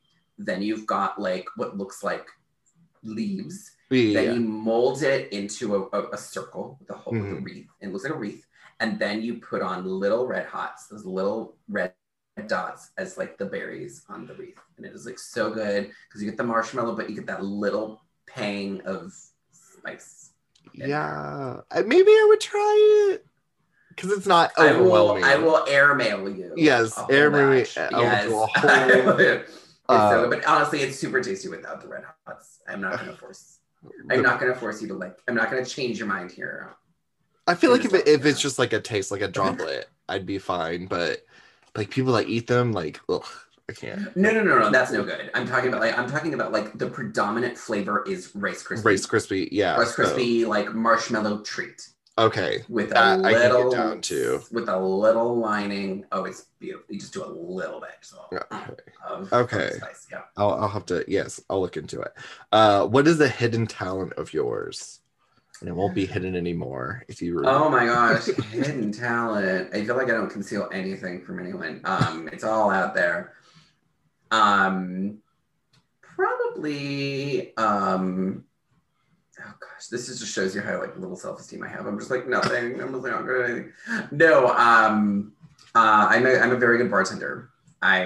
[0.46, 2.28] then you've got like what looks like
[3.04, 3.72] leaves.
[3.90, 4.22] Yeah.
[4.22, 7.30] Then you mold it into a, a, a circle with a whole mm-hmm.
[7.30, 7.68] with a wreath.
[7.82, 8.46] It looks like a wreath.
[8.80, 11.94] And then you put on little red hots, those little red
[12.48, 14.60] dots as like the berries on the wreath.
[14.78, 17.44] And it is like so good because you get the marshmallow, but you get that
[17.44, 19.14] little pang of
[19.52, 20.32] spice.
[20.74, 21.62] Yeah.
[21.86, 23.26] Maybe I would try it
[23.90, 25.24] because it's not overwhelming.
[25.24, 26.54] I will, I will airmail you.
[26.56, 27.66] Yes, airmail me.
[27.76, 29.50] Yes.
[29.90, 32.60] Uh, but honestly, it's super tasty without the red hots.
[32.68, 33.60] I'm not gonna force.
[34.10, 35.18] I'm not gonna force you to like.
[35.28, 36.76] I'm not gonna change your mind here.
[37.48, 40.26] I feel like if it, if it's just like a taste, like a droplet, I'd
[40.26, 40.86] be fine.
[40.86, 41.26] But
[41.76, 43.26] like people that eat them, like, ugh,
[43.70, 44.16] I can't.
[44.16, 44.70] No, no, no, no.
[44.70, 45.32] That's no good.
[45.34, 48.86] I'm talking about like I'm talking about like the predominant flavor is Rice Krispie.
[48.86, 49.76] Rice Krispie, yeah.
[49.76, 50.50] Rice Krispie, so.
[50.50, 51.90] like marshmallow treat.
[52.22, 52.64] Okay.
[52.70, 56.06] With that a little down to with a little lining.
[56.12, 56.86] Oh, it's beautiful.
[56.94, 57.98] You just do a little bit.
[58.02, 58.74] So okay.
[59.08, 59.68] Of, okay.
[59.68, 60.08] Of spice.
[60.12, 60.22] Yeah.
[60.38, 61.04] I'll, I'll have to.
[61.08, 62.14] Yes, I'll look into it.
[62.52, 65.00] Uh, what is the hidden talent of yours?
[65.60, 67.44] And it won't be hidden anymore if you.
[67.46, 69.70] Oh my gosh, hidden talent!
[69.74, 71.82] I feel like I don't conceal anything from anyone.
[71.84, 73.34] Um, it's all out there.
[74.32, 75.20] Um,
[76.02, 78.44] probably um
[79.52, 81.86] oh gosh, this is just shows you how like little self-esteem I have.
[81.86, 82.82] I'm just like nothing.
[82.82, 83.74] I'm just like not good at anything.
[84.12, 85.34] No, um
[85.76, 87.50] uh I'm a I'm a very good bartender.
[87.82, 88.06] I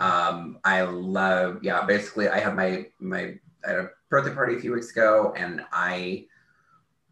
[0.00, 0.04] oh.
[0.04, 3.34] um I love yeah, basically I had my my
[3.64, 6.26] I had a birthday party a few weeks ago and I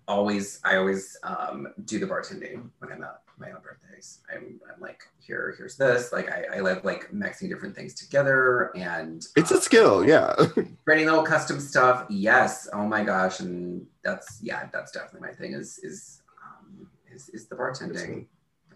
[0.09, 4.21] always I always um do the bartending when I'm at my own birthdays.
[4.33, 6.13] I'm, I'm like, here, here's this.
[6.13, 10.35] Like I, I love like mixing different things together and it's a skill, yeah.
[10.85, 12.07] creating little custom stuff.
[12.09, 12.69] Yes.
[12.73, 13.41] Oh my gosh.
[13.41, 18.27] And that's yeah, that's definitely my thing is is um is, is the bartending.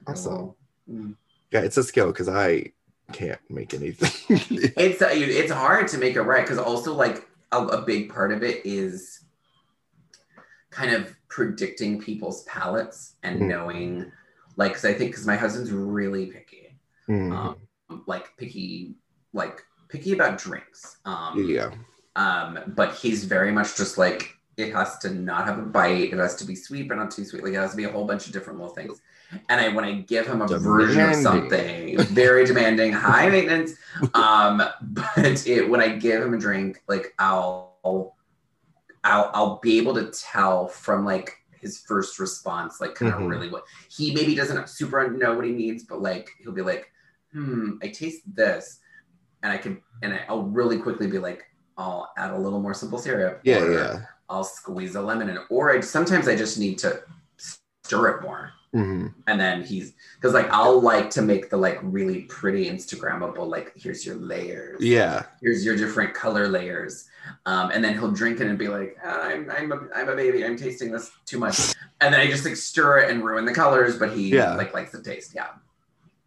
[0.06, 0.54] Awesome.
[0.90, 1.14] Mm.
[1.50, 2.72] Yeah, it's a skill because I
[3.12, 4.38] can't make anything.
[4.76, 8.32] it's uh, it's hard to make it right because also like a, a big part
[8.32, 9.24] of it is
[10.70, 13.48] kind of predicting people's palates and mm.
[13.48, 14.12] knowing
[14.60, 16.76] like because i think because my husband's really picky.
[17.08, 17.32] Mm.
[17.36, 18.94] um, like picky
[19.32, 20.98] like picky about drinks.
[21.04, 21.70] Um yeah.
[22.14, 26.12] um but he's very much just like it has to not have a bite.
[26.12, 27.42] It has to be sweet but not too sweet.
[27.42, 29.00] Like it has to be a whole bunch of different little things.
[29.48, 30.70] And i when i give him a demanding.
[30.70, 33.72] version of something very demanding high maintenance
[34.14, 37.70] um but it when i give him a drink like i'll
[39.02, 43.28] I'll I'll be able to tell from like his first response, like kind of mm-hmm.
[43.28, 46.90] really what he maybe doesn't super know what he needs, but like he'll be like,
[47.32, 48.80] hmm, I taste this,
[49.42, 51.44] and I can and I, will really quickly be like,
[51.76, 53.40] I'll add a little more simple syrup.
[53.44, 54.00] Yeah, yeah.
[54.28, 57.02] I'll squeeze a lemon in, or I sometimes I just need to
[57.36, 58.52] stir it more.
[58.74, 59.08] Mm-hmm.
[59.26, 63.72] And then he's because like I'll like to make the like really pretty Instagrammable like
[63.74, 64.80] here's your layers.
[64.80, 65.24] Yeah.
[65.42, 67.08] Here's your different color layers.
[67.46, 70.14] Um, and then he'll drink it and be like, oh, I'm I'm a, I'm a
[70.14, 70.44] baby.
[70.44, 71.74] I'm tasting this too much.
[72.00, 74.54] And then I just like stir it and ruin the colors, but he yeah.
[74.54, 75.32] like likes the taste.
[75.34, 75.48] Yeah.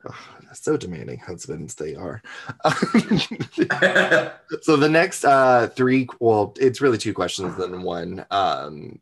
[0.06, 0.16] Oh,
[0.52, 2.22] so demanding husbands they are.
[4.62, 8.26] so the next uh three well, it's really two questions than one.
[8.32, 9.00] Um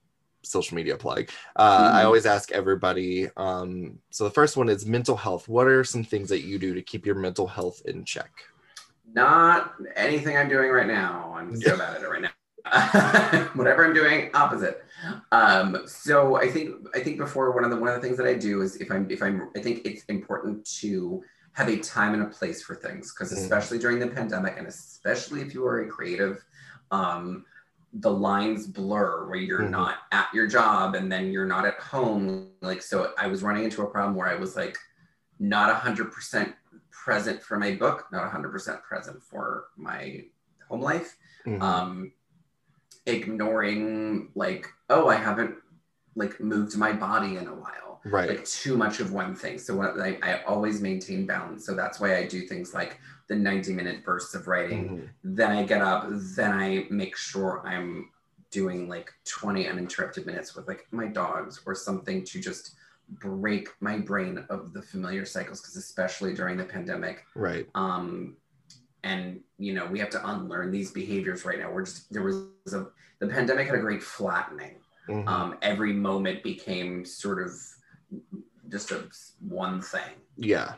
[0.52, 1.30] social media plug.
[1.56, 1.96] Uh, mm-hmm.
[1.98, 3.30] I always ask everybody.
[3.38, 5.48] Um, so the first one is mental health.
[5.48, 8.32] What are some things that you do to keep your mental health in check?
[9.14, 11.34] Not anything I'm doing right now.
[11.36, 12.30] I'm so bad at it right now.
[13.56, 14.84] Whatever I'm doing, opposite.
[15.32, 18.28] Um, so I think I think before one of the one of the things that
[18.28, 21.24] I do is if I'm if I'm I think it's important to
[21.54, 23.42] have a time and a place for things because mm-hmm.
[23.42, 26.46] especially during the pandemic and especially if you are a creative,
[26.92, 27.46] um,
[27.94, 29.72] the lines blur where you're mm-hmm.
[29.72, 32.50] not at your job and then you're not at home.
[32.62, 34.78] Like so, I was running into a problem where I was like
[35.40, 36.54] not hundred percent
[37.04, 40.24] present for my book, not 100% present for my
[40.70, 41.18] home life.
[41.46, 41.62] Mm-hmm.
[41.62, 42.12] Um,
[43.08, 45.56] ignoring like, oh, I haven't
[46.16, 47.91] like moved my body in a while.
[48.04, 48.30] Right.
[48.30, 49.60] Like too much of one thing.
[49.60, 51.66] So what I, I always maintain balance.
[51.66, 54.86] So that's why I do things like the 90 minute bursts of writing.
[54.86, 55.06] Mm-hmm.
[55.24, 58.10] Then I get up, then I make sure I'm
[58.52, 62.76] doing like 20 uninterrupted minutes with like my dogs or something to just
[63.20, 68.38] break my brain of the familiar cycles because especially during the pandemic right um
[69.04, 72.46] and you know we have to unlearn these behaviors right now we're just there was
[72.74, 72.88] a
[73.20, 74.76] the pandemic had a great flattening
[75.10, 75.28] mm-hmm.
[75.28, 77.52] um every moment became sort of
[78.72, 79.04] just a
[79.40, 80.74] one thing yeah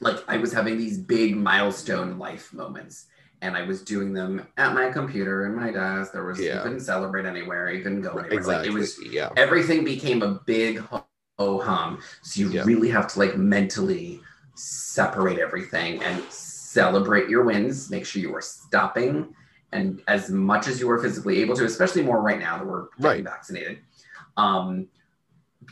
[0.00, 3.06] like i was having these big milestone life moments
[3.44, 6.12] and I was doing them at my computer in my desk.
[6.14, 6.56] There was yeah.
[6.56, 8.32] you couldn't celebrate anywhere, you couldn't go anywhere.
[8.32, 8.70] Exactly.
[8.70, 9.28] Like it was yeah.
[9.36, 11.04] everything became a big ho
[11.38, 12.00] hum.
[12.22, 12.64] So you yeah.
[12.64, 14.20] really have to like mentally
[14.54, 17.90] separate everything and celebrate your wins.
[17.90, 19.34] Make sure you are stopping
[19.72, 22.86] and as much as you are physically able to, especially more right now that we're
[22.98, 23.22] right.
[23.22, 23.78] vaccinated.
[24.38, 24.86] Um,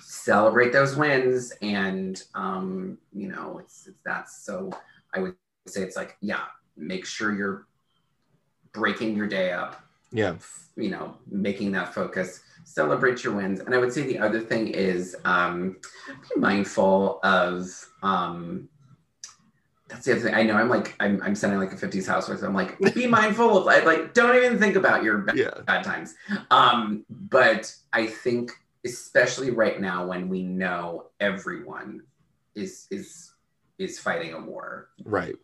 [0.01, 4.71] celebrate those wins and um, you know it's, it's that's so
[5.15, 5.35] I would
[5.67, 6.45] say it's like yeah
[6.77, 7.67] make sure you're
[8.73, 10.35] breaking your day up yeah
[10.77, 13.61] you know making that focus celebrate your wins.
[13.61, 15.77] And I would say the other thing is um,
[16.35, 17.69] be mindful of.
[18.03, 18.69] Um,
[19.89, 20.35] that's the other thing.
[20.35, 22.41] I know I'm like I'm, I'm sounding like a 50s housewife.
[22.41, 25.51] So I'm like, be mindful of like, like don't even think about your bad, yeah.
[25.67, 26.15] bad times.
[26.51, 28.53] Um, but I think
[28.85, 32.03] especially right now when we know everyone
[32.55, 33.33] is is
[33.79, 34.89] is fighting a war.
[35.05, 35.37] Right.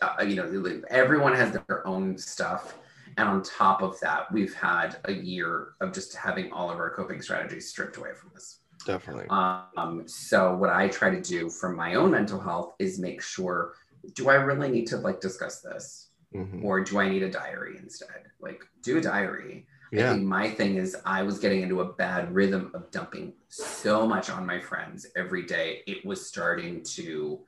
[0.00, 2.76] Uh, you know, everyone has their own stuff
[3.16, 6.90] and on top of that, we've had a year of just having all of our
[6.90, 8.60] coping strategies stripped away from us.
[8.86, 9.26] Definitely.
[9.28, 13.74] Um, so what I try to do for my own mental health is make sure,
[14.14, 16.08] do I really need to like discuss this?
[16.34, 16.64] Mm-hmm.
[16.64, 18.24] Or do I need a diary instead?
[18.40, 19.66] Like do a diary.
[19.92, 20.10] Yeah.
[20.10, 24.06] I think my thing is I was getting into a bad rhythm of dumping so
[24.06, 25.82] much on my friends every day.
[25.86, 27.40] It was starting to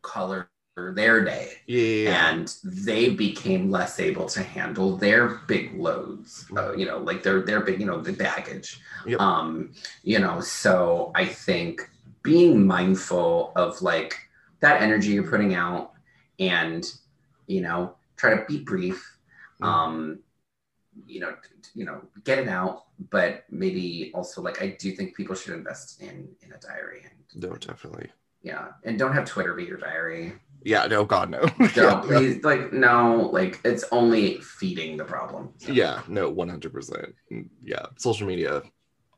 [0.00, 1.52] color their day.
[1.66, 2.30] Yeah.
[2.30, 7.42] And they became less able to handle their big loads, uh, you know, like their
[7.42, 8.80] their big, you know, the baggage.
[9.06, 9.20] Yep.
[9.20, 9.72] Um,
[10.02, 11.90] you know, so I think
[12.22, 14.14] being mindful of like
[14.60, 15.92] that energy you're putting out
[16.38, 16.90] and,
[17.46, 19.16] you know, try to be brief.
[19.60, 19.66] Mm.
[19.66, 20.18] Um,
[21.06, 21.34] you know,
[21.74, 26.00] you know, get it out, but maybe also like I do think people should invest
[26.00, 28.08] in in a diary and no, definitely.
[28.42, 30.32] Yeah, and don't have Twitter be your diary.
[30.64, 31.40] Yeah, no, God, no.
[31.40, 35.50] no, yeah, please, like, no, like, it's only feeding the problem.
[35.58, 35.72] So.
[35.72, 37.12] Yeah, no, 100%.
[37.32, 38.62] Mm, yeah, social media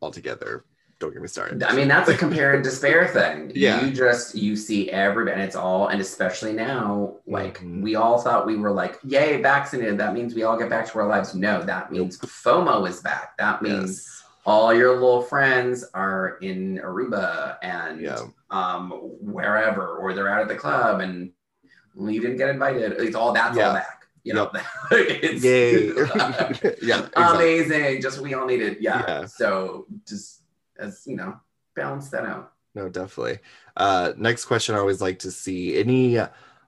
[0.02, 0.64] altogether.
[1.00, 1.62] Don't get me started.
[1.64, 3.50] I mean, that's a compare and despair thing.
[3.54, 3.84] Yeah.
[3.84, 7.80] You just, you see everybody, and it's all, and especially now, like, mm-hmm.
[7.82, 9.98] we all thought we were like, yay, vaccinated.
[9.98, 11.34] That means we all get back to our lives.
[11.34, 13.36] No, that means FOMO is back.
[13.38, 13.90] That means.
[13.90, 18.20] Yes all your little friends are in Aruba and yeah.
[18.50, 18.90] um,
[19.20, 21.30] wherever, or they're out at the club and
[21.94, 22.92] you didn't get invited.
[22.92, 23.68] It's all that's yeah.
[23.68, 24.06] all back.
[24.22, 24.64] You know, yep.
[24.90, 25.86] it's Yay.
[26.82, 27.12] yeah, exactly.
[27.14, 28.02] amazing.
[28.02, 29.04] Just we all needed, yeah.
[29.06, 29.24] yeah.
[29.26, 30.39] So just
[30.80, 31.38] as you know,
[31.76, 32.52] balance that out.
[32.74, 33.38] No, definitely.
[33.76, 36.18] Uh, next question I always like to see any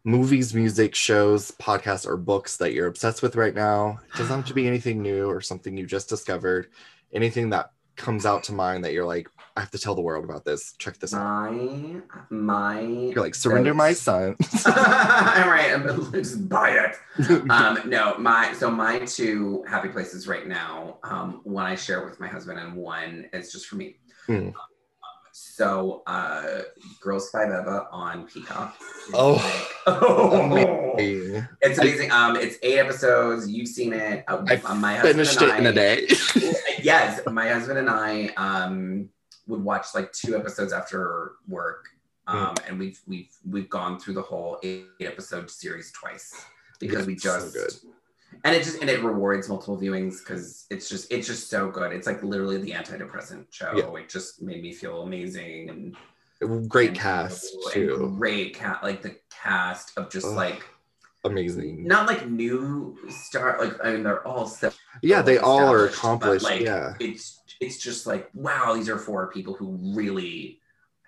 [0.05, 4.01] movies, music, shows, podcasts, or books that you're obsessed with right now.
[4.15, 6.69] It doesn't have to be anything new or something you just discovered
[7.13, 10.25] anything that comes out to mind that you're like, I have to tell the world
[10.25, 10.75] about this.
[10.79, 12.31] Check this my, out.
[12.31, 14.35] My You're like, surrender my son.
[14.65, 15.73] I'm right.
[15.73, 16.97] I'm just buy it.
[17.51, 20.99] um, no, my so my two happy places right now.
[21.03, 23.97] Um, one I share with my husband, and one is just for me.
[24.27, 24.51] Hmm.
[25.33, 26.63] So, uh,
[27.01, 28.77] Girls Five Eva on Peacock.
[29.15, 29.33] Oh,
[29.87, 31.47] like, oh amazing.
[31.63, 32.11] it's amazing.
[32.11, 33.49] Um, it's eight episodes.
[33.51, 34.25] You've seen it.
[34.29, 36.07] Uh, I uh, my finished it I, in a day.
[36.83, 39.09] yes, my husband and I um
[39.47, 41.89] would watch like two episodes after work.
[42.29, 42.37] Hmm.
[42.37, 42.69] Um, mm.
[42.69, 46.45] and we've we've we've gone through the whole eight episode series twice
[46.79, 47.89] because yeah, we just so
[48.45, 51.93] and it just and it rewards multiple viewings because it's just it's just so good.
[51.93, 53.73] It's like literally the antidepressant show.
[53.75, 53.95] Yeah.
[54.01, 58.15] It just made me feel amazing and great and cast too.
[58.19, 60.65] Great cast, like the cast of just like
[61.25, 61.85] amazing.
[61.85, 64.73] Not like new star, like I mean they're all so
[65.03, 66.45] yeah, they all are accomplished.
[66.45, 70.59] Like, yeah, it's it's just like wow, these are four people who really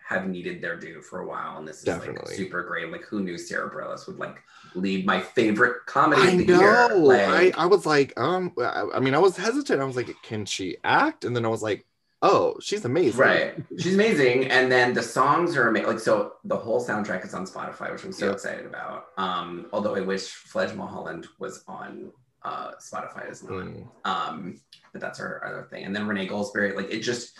[0.06, 2.26] have needed their due for a while, and this is Definitely.
[2.26, 2.92] like super great.
[2.92, 4.42] Like, who knew Sara Bareilles would like
[4.74, 6.60] lead my favorite comedy I of the know.
[6.60, 6.96] year?
[6.96, 9.80] Like, I, I was like, um, I, I mean, I was hesitant.
[9.80, 11.24] I was like, can she act?
[11.24, 11.86] And then I was like,
[12.20, 13.20] oh, she's amazing.
[13.20, 13.54] Right.
[13.78, 14.50] She's amazing.
[14.50, 15.88] And then the songs are amazing.
[15.88, 18.32] Like, so the whole soundtrack is on Spotify, which I'm so yeah.
[18.32, 19.06] excited about.
[19.16, 23.60] Um, although I wish Fledge Mulholland was on uh, Spotify as well.
[23.60, 23.86] Mm.
[24.04, 24.60] Um,
[24.92, 25.84] but that's our other thing.
[25.84, 27.38] And then Renee Goldsberry, like it just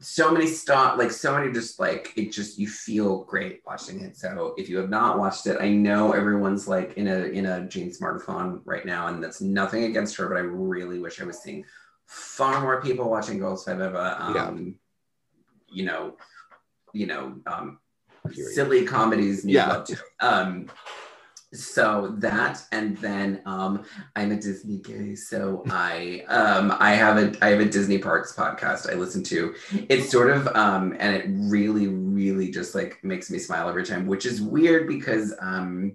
[0.00, 4.16] so many stop like so many just like it just you feel great watching it.
[4.16, 7.66] So if you have not watched it i know everyone's like in a in a
[7.66, 11.38] Jean smartphone right now and that's nothing against her but i really wish i was
[11.38, 11.64] seeing
[12.06, 15.74] far more people watching girls five eva um yeah.
[15.74, 16.16] you know
[16.92, 17.78] you know um
[18.30, 19.84] silly comedies yeah.
[20.20, 20.70] um
[21.52, 23.84] so that and then um
[24.16, 28.34] i'm a disney gay so i um i have a i have a disney parks
[28.34, 29.54] podcast i listen to
[29.88, 34.06] it's sort of um and it really really just like makes me smile every time
[34.06, 35.94] which is weird because um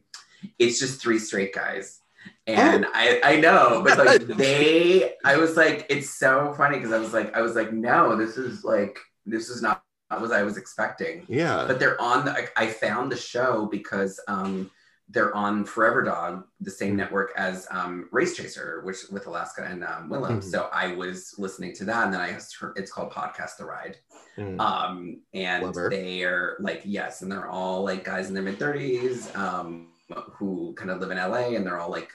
[0.59, 2.01] it's just three straight guys
[2.45, 2.91] and oh.
[2.93, 7.13] I, I know, but like they, I was like, it's so funny because I was
[7.13, 11.25] like, I was like, no, this is like, this is not what I was expecting.
[11.27, 11.65] Yeah.
[11.67, 14.71] But they're on the, I found the show because um,
[15.09, 16.97] they're on Forever Dog, the same mm-hmm.
[16.97, 20.39] network as um, Race Chaser, which with Alaska and um, Willam.
[20.39, 20.49] Mm-hmm.
[20.49, 23.97] So I was listening to that, and then I heard it's called Podcast the Ride.
[24.37, 24.59] Mm.
[24.59, 29.33] Um, and they are like yes, and they're all like guys in their mid thirties
[29.35, 32.11] um, who kind of live in LA, and they're all like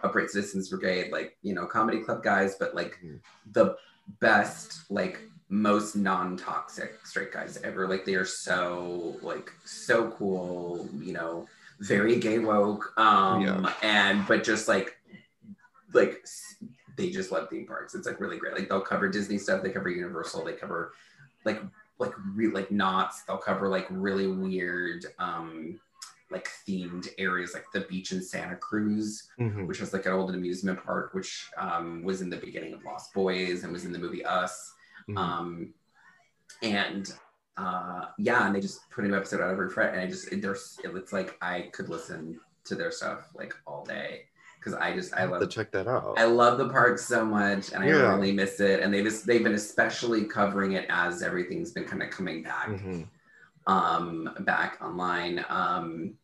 [0.00, 3.18] upright citizens brigade, like you know, comedy club guys, but like mm.
[3.52, 3.76] the
[4.20, 11.12] best like most non-toxic straight guys ever like they are so like so cool you
[11.12, 11.46] know
[11.80, 13.72] very gay woke um yeah.
[13.82, 14.96] and but just like
[15.92, 16.24] like
[16.96, 19.70] they just love theme parks it's like really great like they'll cover disney stuff they
[19.70, 20.92] cover universal they cover
[21.44, 21.62] like
[21.98, 25.78] like re- like Knott's they'll cover like really weird um
[26.30, 29.66] like themed areas like the beach in santa cruz mm-hmm.
[29.66, 33.14] which was like an old amusement park which um was in the beginning of lost
[33.14, 34.72] boys and was in the movie us
[35.08, 35.18] mm-hmm.
[35.18, 35.74] um
[36.62, 37.14] and
[37.56, 40.32] uh, yeah, and they just put a new episode out every Friday, and I just
[40.32, 44.22] it, there's it's like I could listen to their stuff like all day
[44.58, 46.18] because I just I love to check that out.
[46.18, 48.80] I love the park so much, and I really miss it.
[48.80, 52.68] And they just they've been especially covering it as everything's been kind of coming back,
[52.68, 53.02] mm-hmm.
[53.72, 55.44] um, back online.
[55.48, 56.14] Um,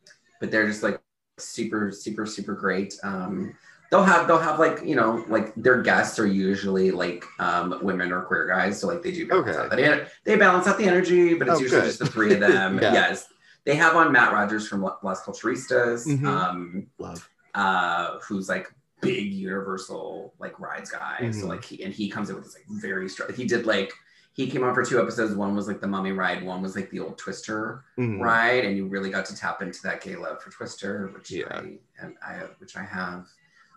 [0.41, 1.01] but they're just like
[1.39, 2.95] super super super great.
[3.03, 3.55] Um,
[3.93, 8.11] they'll have they'll have like you know like their guests are usually like um, women
[8.11, 9.59] or queer guys, so like they do balance okay.
[9.59, 11.86] out the, they balance out the energy, but it's oh, usually good.
[11.86, 12.78] just the three of them.
[12.82, 12.93] yeah.
[12.93, 13.28] Yes,
[13.64, 16.26] they have on Matt Rogers from Las Culturistas, mm-hmm.
[16.26, 18.72] um, love, uh, who's like
[19.03, 21.18] big Universal like rides guy.
[21.20, 21.40] Mm-hmm.
[21.40, 23.32] So like he and he comes in with this like very strong.
[23.34, 23.93] He did like
[24.32, 25.34] he came on for two episodes.
[25.34, 28.22] One was like the mummy ride, one was like the old Twister mm-hmm.
[28.22, 31.45] ride, and you really got to tap into that gay love for Twister, which yeah.
[31.51, 31.59] I
[32.01, 33.26] and I which I have.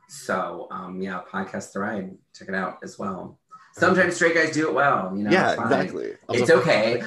[0.08, 3.40] So um, yeah, podcast the ride, check it out as well.
[3.78, 5.32] Sometimes straight guys do it well, you know.
[5.32, 6.14] Yeah, it's exactly.
[6.30, 7.04] it's okay.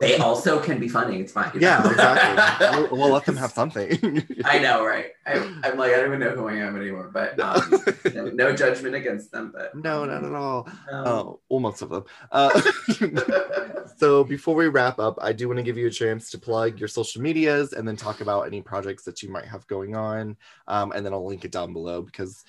[0.00, 1.20] They also can be funny.
[1.20, 1.52] It's fine.
[1.54, 2.66] Yeah, exactly.
[2.80, 4.26] we'll, we'll, let them have something.
[4.44, 5.12] I know, right?
[5.24, 8.24] I, am like, I don't even know who I am anymore, but um, no.
[8.30, 9.52] no, judgment against them.
[9.54, 10.68] But no, not at all.
[10.90, 11.04] No.
[11.06, 12.04] Oh, well, most of them.
[12.32, 12.62] Uh,
[13.96, 16.80] so before we wrap up, I do want to give you a chance to plug
[16.80, 20.36] your social medias and then talk about any projects that you might have going on,
[20.66, 22.44] um, and then I'll link it down below because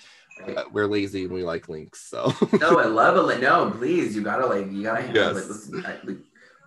[0.72, 2.02] we're lazy and we like links.
[2.02, 3.42] So no, I love a link.
[3.42, 5.36] No, please, you gotta like you gotta have yes.
[5.36, 6.18] like, listen, I, like,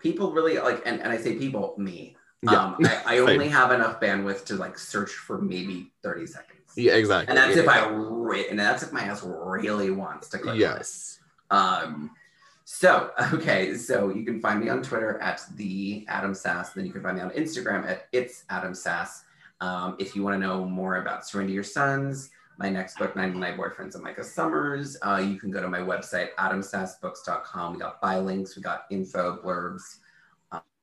[0.01, 2.17] people really like, and, and I say people, me.
[2.43, 2.53] Yeah.
[2.53, 6.59] Um, I, I only have enough bandwidth to like search for maybe 30 seconds.
[6.77, 7.29] Yeah, exactly.
[7.29, 10.59] And that's yeah, if I re- and that's if my ass really wants to click.
[10.59, 11.21] Yes.
[11.51, 12.11] Um
[12.65, 16.73] so okay, so you can find me on Twitter at the Adam Sass.
[16.73, 19.25] Then you can find me on Instagram at it's Adam Sass.
[19.61, 23.57] Um, if you want to know more about Surrender Your Sons, my next book, 99
[23.57, 24.97] Boyfriends of Micah Summers.
[25.03, 27.73] Uh, you can go to my website, adamsassbooks.com.
[27.73, 29.83] We got buy links, we got info, blurbs,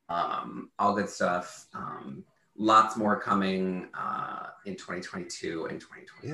[0.10, 1.68] um, all good stuff.
[1.74, 2.24] Um,
[2.58, 6.30] lots more coming uh, in 2022 and 2023.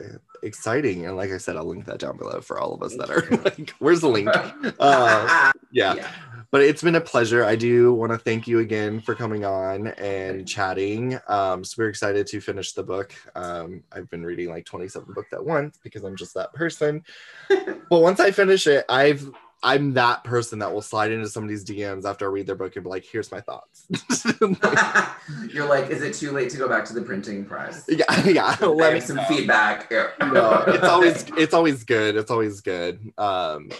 [0.00, 0.16] Yeah.
[0.42, 1.06] Exciting.
[1.06, 3.28] And like I said, I'll link that down below for all of us that are
[3.44, 4.28] like, where's the link?
[4.80, 5.94] Uh, yeah.
[5.94, 6.10] yeah
[6.52, 7.44] but it's been a pleasure.
[7.44, 11.18] I do want to thank you again for coming on and chatting.
[11.26, 13.14] Um, so we're excited to finish the book.
[13.34, 17.04] Um, I've been reading like 27 books at once because I'm just that person.
[17.48, 19.28] but once I finish it, I've
[19.64, 22.82] I'm that person that will slide into somebody's DMs after I read their book and
[22.82, 23.86] be like, "Here's my thoughts."
[25.54, 28.56] You're like, "Is it too late to go back to the printing press?" Yeah, yeah.
[28.60, 29.24] Let me some know.
[29.28, 29.88] feedback.
[30.20, 32.16] No, it's always it's always good.
[32.16, 33.12] It's always good.
[33.16, 33.70] Um,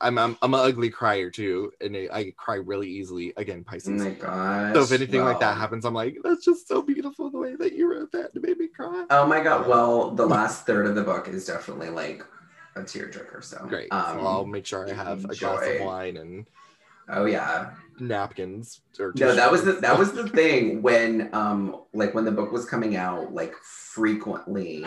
[0.00, 3.32] I'm I'm, I'm an ugly crier too, and I cry really easily.
[3.36, 4.02] Again, Pisces.
[4.02, 4.74] Oh my gosh.
[4.74, 7.56] So if anything well, like that happens, I'm like, that's just so beautiful the way
[7.56, 8.30] that you wrote that.
[8.34, 9.06] It made me cry.
[9.10, 9.68] Oh my god.
[9.68, 12.24] Well, the last third of the book is definitely like
[12.76, 13.42] a tearjerker.
[13.42, 13.92] So great.
[13.92, 15.32] Um, so I'll make sure I have enjoy.
[15.32, 16.46] a glass of wine and.
[17.08, 17.74] Oh yeah.
[18.00, 22.32] Napkins or no, that was the that was the thing when um like when the
[22.32, 24.84] book was coming out like frequently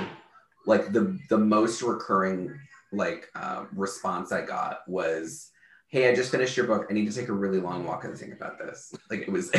[0.65, 2.59] like the the most recurring
[2.91, 5.51] like uh, response I got was,
[5.88, 6.88] "Hey, I just finished your book.
[6.89, 9.51] I need to take a really long walk and think about this." Like it was,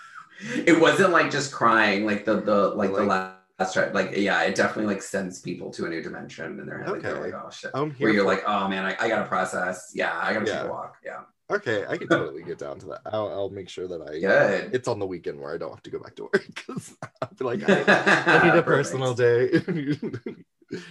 [0.66, 2.06] it wasn't like just crying.
[2.06, 3.34] Like the the like, like the last.
[3.56, 3.94] That's right.
[3.94, 6.90] Like, yeah, it definitely like sends people to a new dimension and they're okay.
[6.90, 7.72] like, they're like oh shit.
[7.72, 9.92] Where you're like, oh man, I, I gotta process.
[9.94, 10.62] Yeah, I gotta yeah.
[10.62, 10.96] take a walk.
[11.04, 11.20] Yeah.
[11.50, 13.02] Okay, I can totally get down to that.
[13.04, 14.18] I'll, I'll make sure that I.
[14.18, 14.74] Good.
[14.74, 17.28] It's on the weekend where I don't have to go back to work because I'll
[17.38, 17.84] be like, I,
[18.40, 19.60] I need a personal day.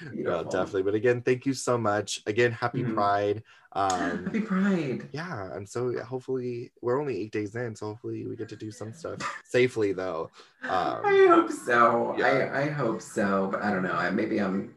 [0.13, 0.83] yeah, definitely.
[0.83, 2.21] But again, thank you so much.
[2.27, 2.93] Again, happy mm-hmm.
[2.93, 3.43] Pride.
[3.73, 5.09] Um, happy Pride.
[5.11, 8.71] Yeah, and so hopefully we're only eight days in, so hopefully we get to do
[8.71, 10.29] some stuff safely, though.
[10.63, 12.15] Um, I hope so.
[12.17, 12.25] Yeah.
[12.25, 13.93] I I hope so, but I don't know.
[13.93, 14.75] I, maybe I'm.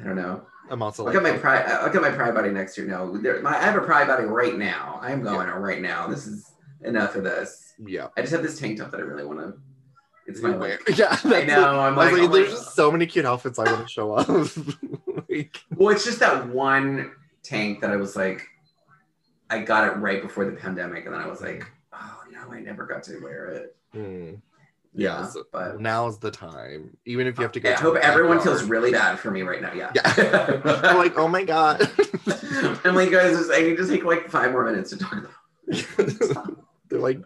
[0.00, 0.42] I don't know.
[0.70, 1.82] I'm also look like, at my pride.
[1.82, 2.86] Look at my pride body next year.
[2.86, 4.98] No, there, my, I have a pride body right now.
[5.02, 5.56] I'm going yeah.
[5.56, 6.06] right now.
[6.06, 6.52] This is
[6.82, 7.74] enough of this.
[7.78, 8.08] Yeah.
[8.16, 9.54] I just have this tank top that I really want to
[10.28, 10.80] it's my weird.
[10.96, 11.80] Yeah, I know.
[11.80, 14.28] I'm like, like there's just so many cute outfits I want to show off.
[15.28, 18.46] like, well, it's just that one tank that I was like,
[19.48, 21.64] I got it right before the pandemic, and then I was like,
[21.94, 23.76] oh no, I never got to wear it.
[23.94, 24.42] Mm.
[24.94, 26.96] Yeah, so but now's the time.
[27.06, 27.70] Even if you have to go.
[27.70, 29.72] I hope everyone feels really bad for me right now.
[29.72, 29.92] Yeah.
[29.94, 30.60] Yeah.
[30.84, 31.90] I'm like, oh my god.
[32.84, 36.64] I'm like, guys, I need to take like five more minutes to talk about.
[36.88, 37.20] They're like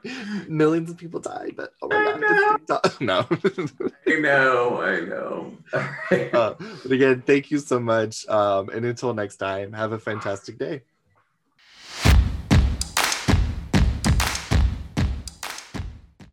[0.49, 3.27] millions of people died, but oh my I god, know.
[3.27, 3.27] no.
[4.07, 5.57] I know, I know.
[5.73, 8.27] uh, but again, thank you so much.
[8.29, 10.83] Um, and until next time, have a fantastic day.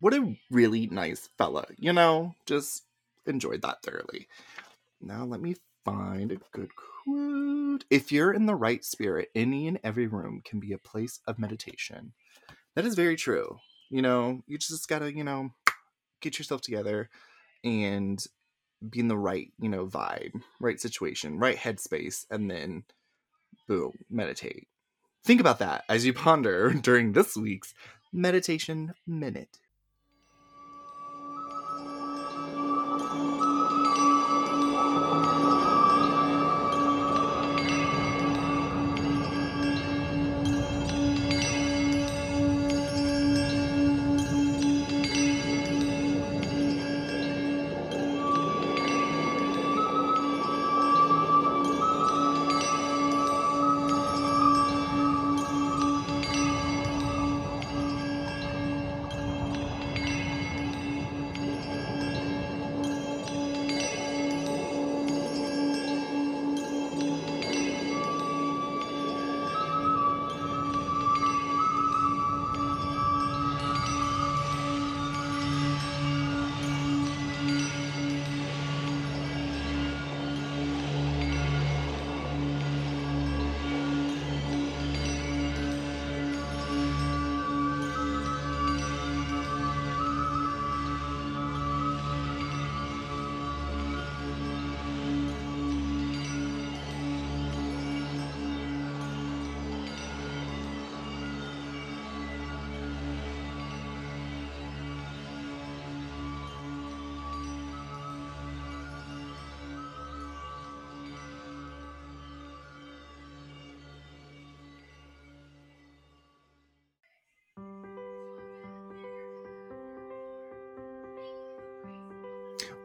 [0.00, 2.84] What a really nice fella, you know, just
[3.26, 4.28] enjoyed that thoroughly.
[5.00, 7.84] Now let me find a good quote.
[7.90, 11.38] If you're in the right spirit, any and every room can be a place of
[11.38, 12.12] meditation.
[12.76, 13.58] That is very true.
[13.90, 15.50] You know, you just gotta, you know,
[16.20, 17.08] get yourself together
[17.64, 18.24] and
[18.88, 22.84] be in the right, you know, vibe, right situation, right headspace, and then
[23.66, 24.68] boom, meditate.
[25.24, 27.74] Think about that as you ponder during this week's
[28.12, 29.58] Meditation Minute.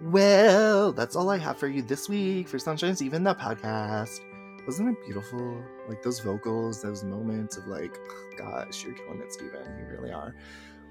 [0.06, 4.20] Well, that's all I have for you this week for Sunshine Steven the podcast.
[4.68, 5.64] Wasn't it beautiful?
[5.90, 7.98] Like those vocals, those moments of like,
[8.38, 9.66] gosh, you're killing it, Steven.
[9.80, 10.36] You really are.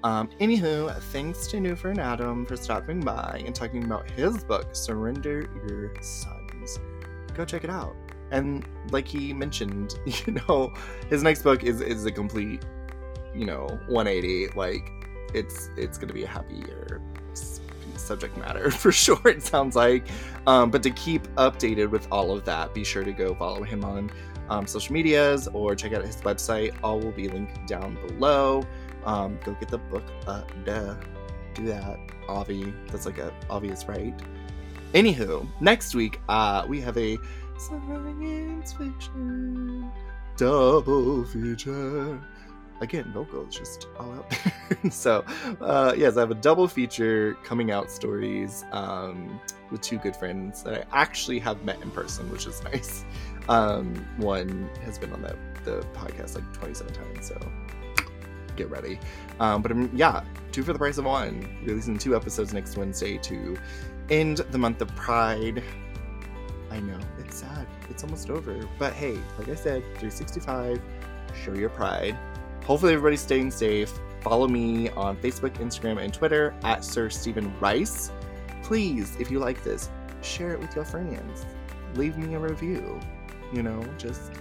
[0.03, 4.75] Um, anywho, thanks to Newfer and Adam for stopping by and talking about his book,
[4.75, 6.77] Surrender Your Sons.
[7.33, 7.95] Go check it out.
[8.31, 10.73] And like he mentioned, you know,
[11.09, 12.65] his next book is is a complete,
[13.33, 14.47] you know, 180.
[14.57, 14.91] Like
[15.33, 17.01] it's it's gonna be a happy year
[17.97, 20.07] subject matter for sure, it sounds like.
[20.47, 23.83] Um, but to keep updated with all of that, be sure to go follow him
[23.83, 24.11] on
[24.49, 26.75] um, social medias or check out his website.
[26.83, 28.63] All will be linked down below.
[29.05, 30.03] Um, go get the book.
[30.27, 30.95] Uh, duh.
[31.53, 31.99] Do that.
[32.27, 32.73] Avi.
[32.87, 34.13] That's like a obvious right.
[34.93, 37.17] Anywho, next week uh, we have a
[37.57, 39.89] science fiction
[40.37, 42.21] double feature
[42.81, 44.91] again, vocals just all out there.
[44.91, 45.23] so,
[45.61, 49.39] uh, yes, I have a double feature coming out stories um,
[49.71, 53.05] with two good friends that I actually have met in person, which is nice.
[53.47, 57.39] Um, one has been on the, the podcast like 27 times, so
[58.55, 58.99] get ready.
[59.39, 61.47] Um, but um, yeah, two for the price of one.
[61.63, 63.57] Releasing two episodes next Wednesday to
[64.09, 65.63] end the month of Pride.
[66.71, 67.67] I know, it's sad.
[67.89, 68.67] It's almost over.
[68.79, 70.81] But hey, like I said, 365,
[71.43, 72.17] show your pride.
[72.65, 73.93] Hopefully, everybody's staying safe.
[74.21, 78.11] Follow me on Facebook, Instagram, and Twitter at Sir Steven Rice.
[78.63, 79.89] Please, if you like this,
[80.23, 81.45] share it with your friends.
[81.93, 82.99] Leave me a review.
[83.53, 84.31] You know, just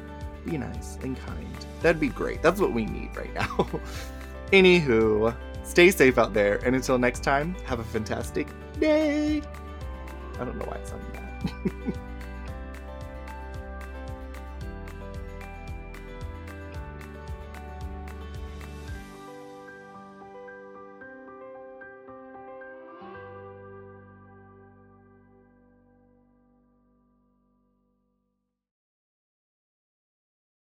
[0.46, 1.66] be nice and kind.
[1.82, 2.40] That'd be great.
[2.40, 3.68] That's what we need right now.
[4.52, 8.48] Anywho, stay safe out there, and until next time, have a fantastic
[8.80, 9.42] day.
[10.40, 11.94] I don't know why it's on that.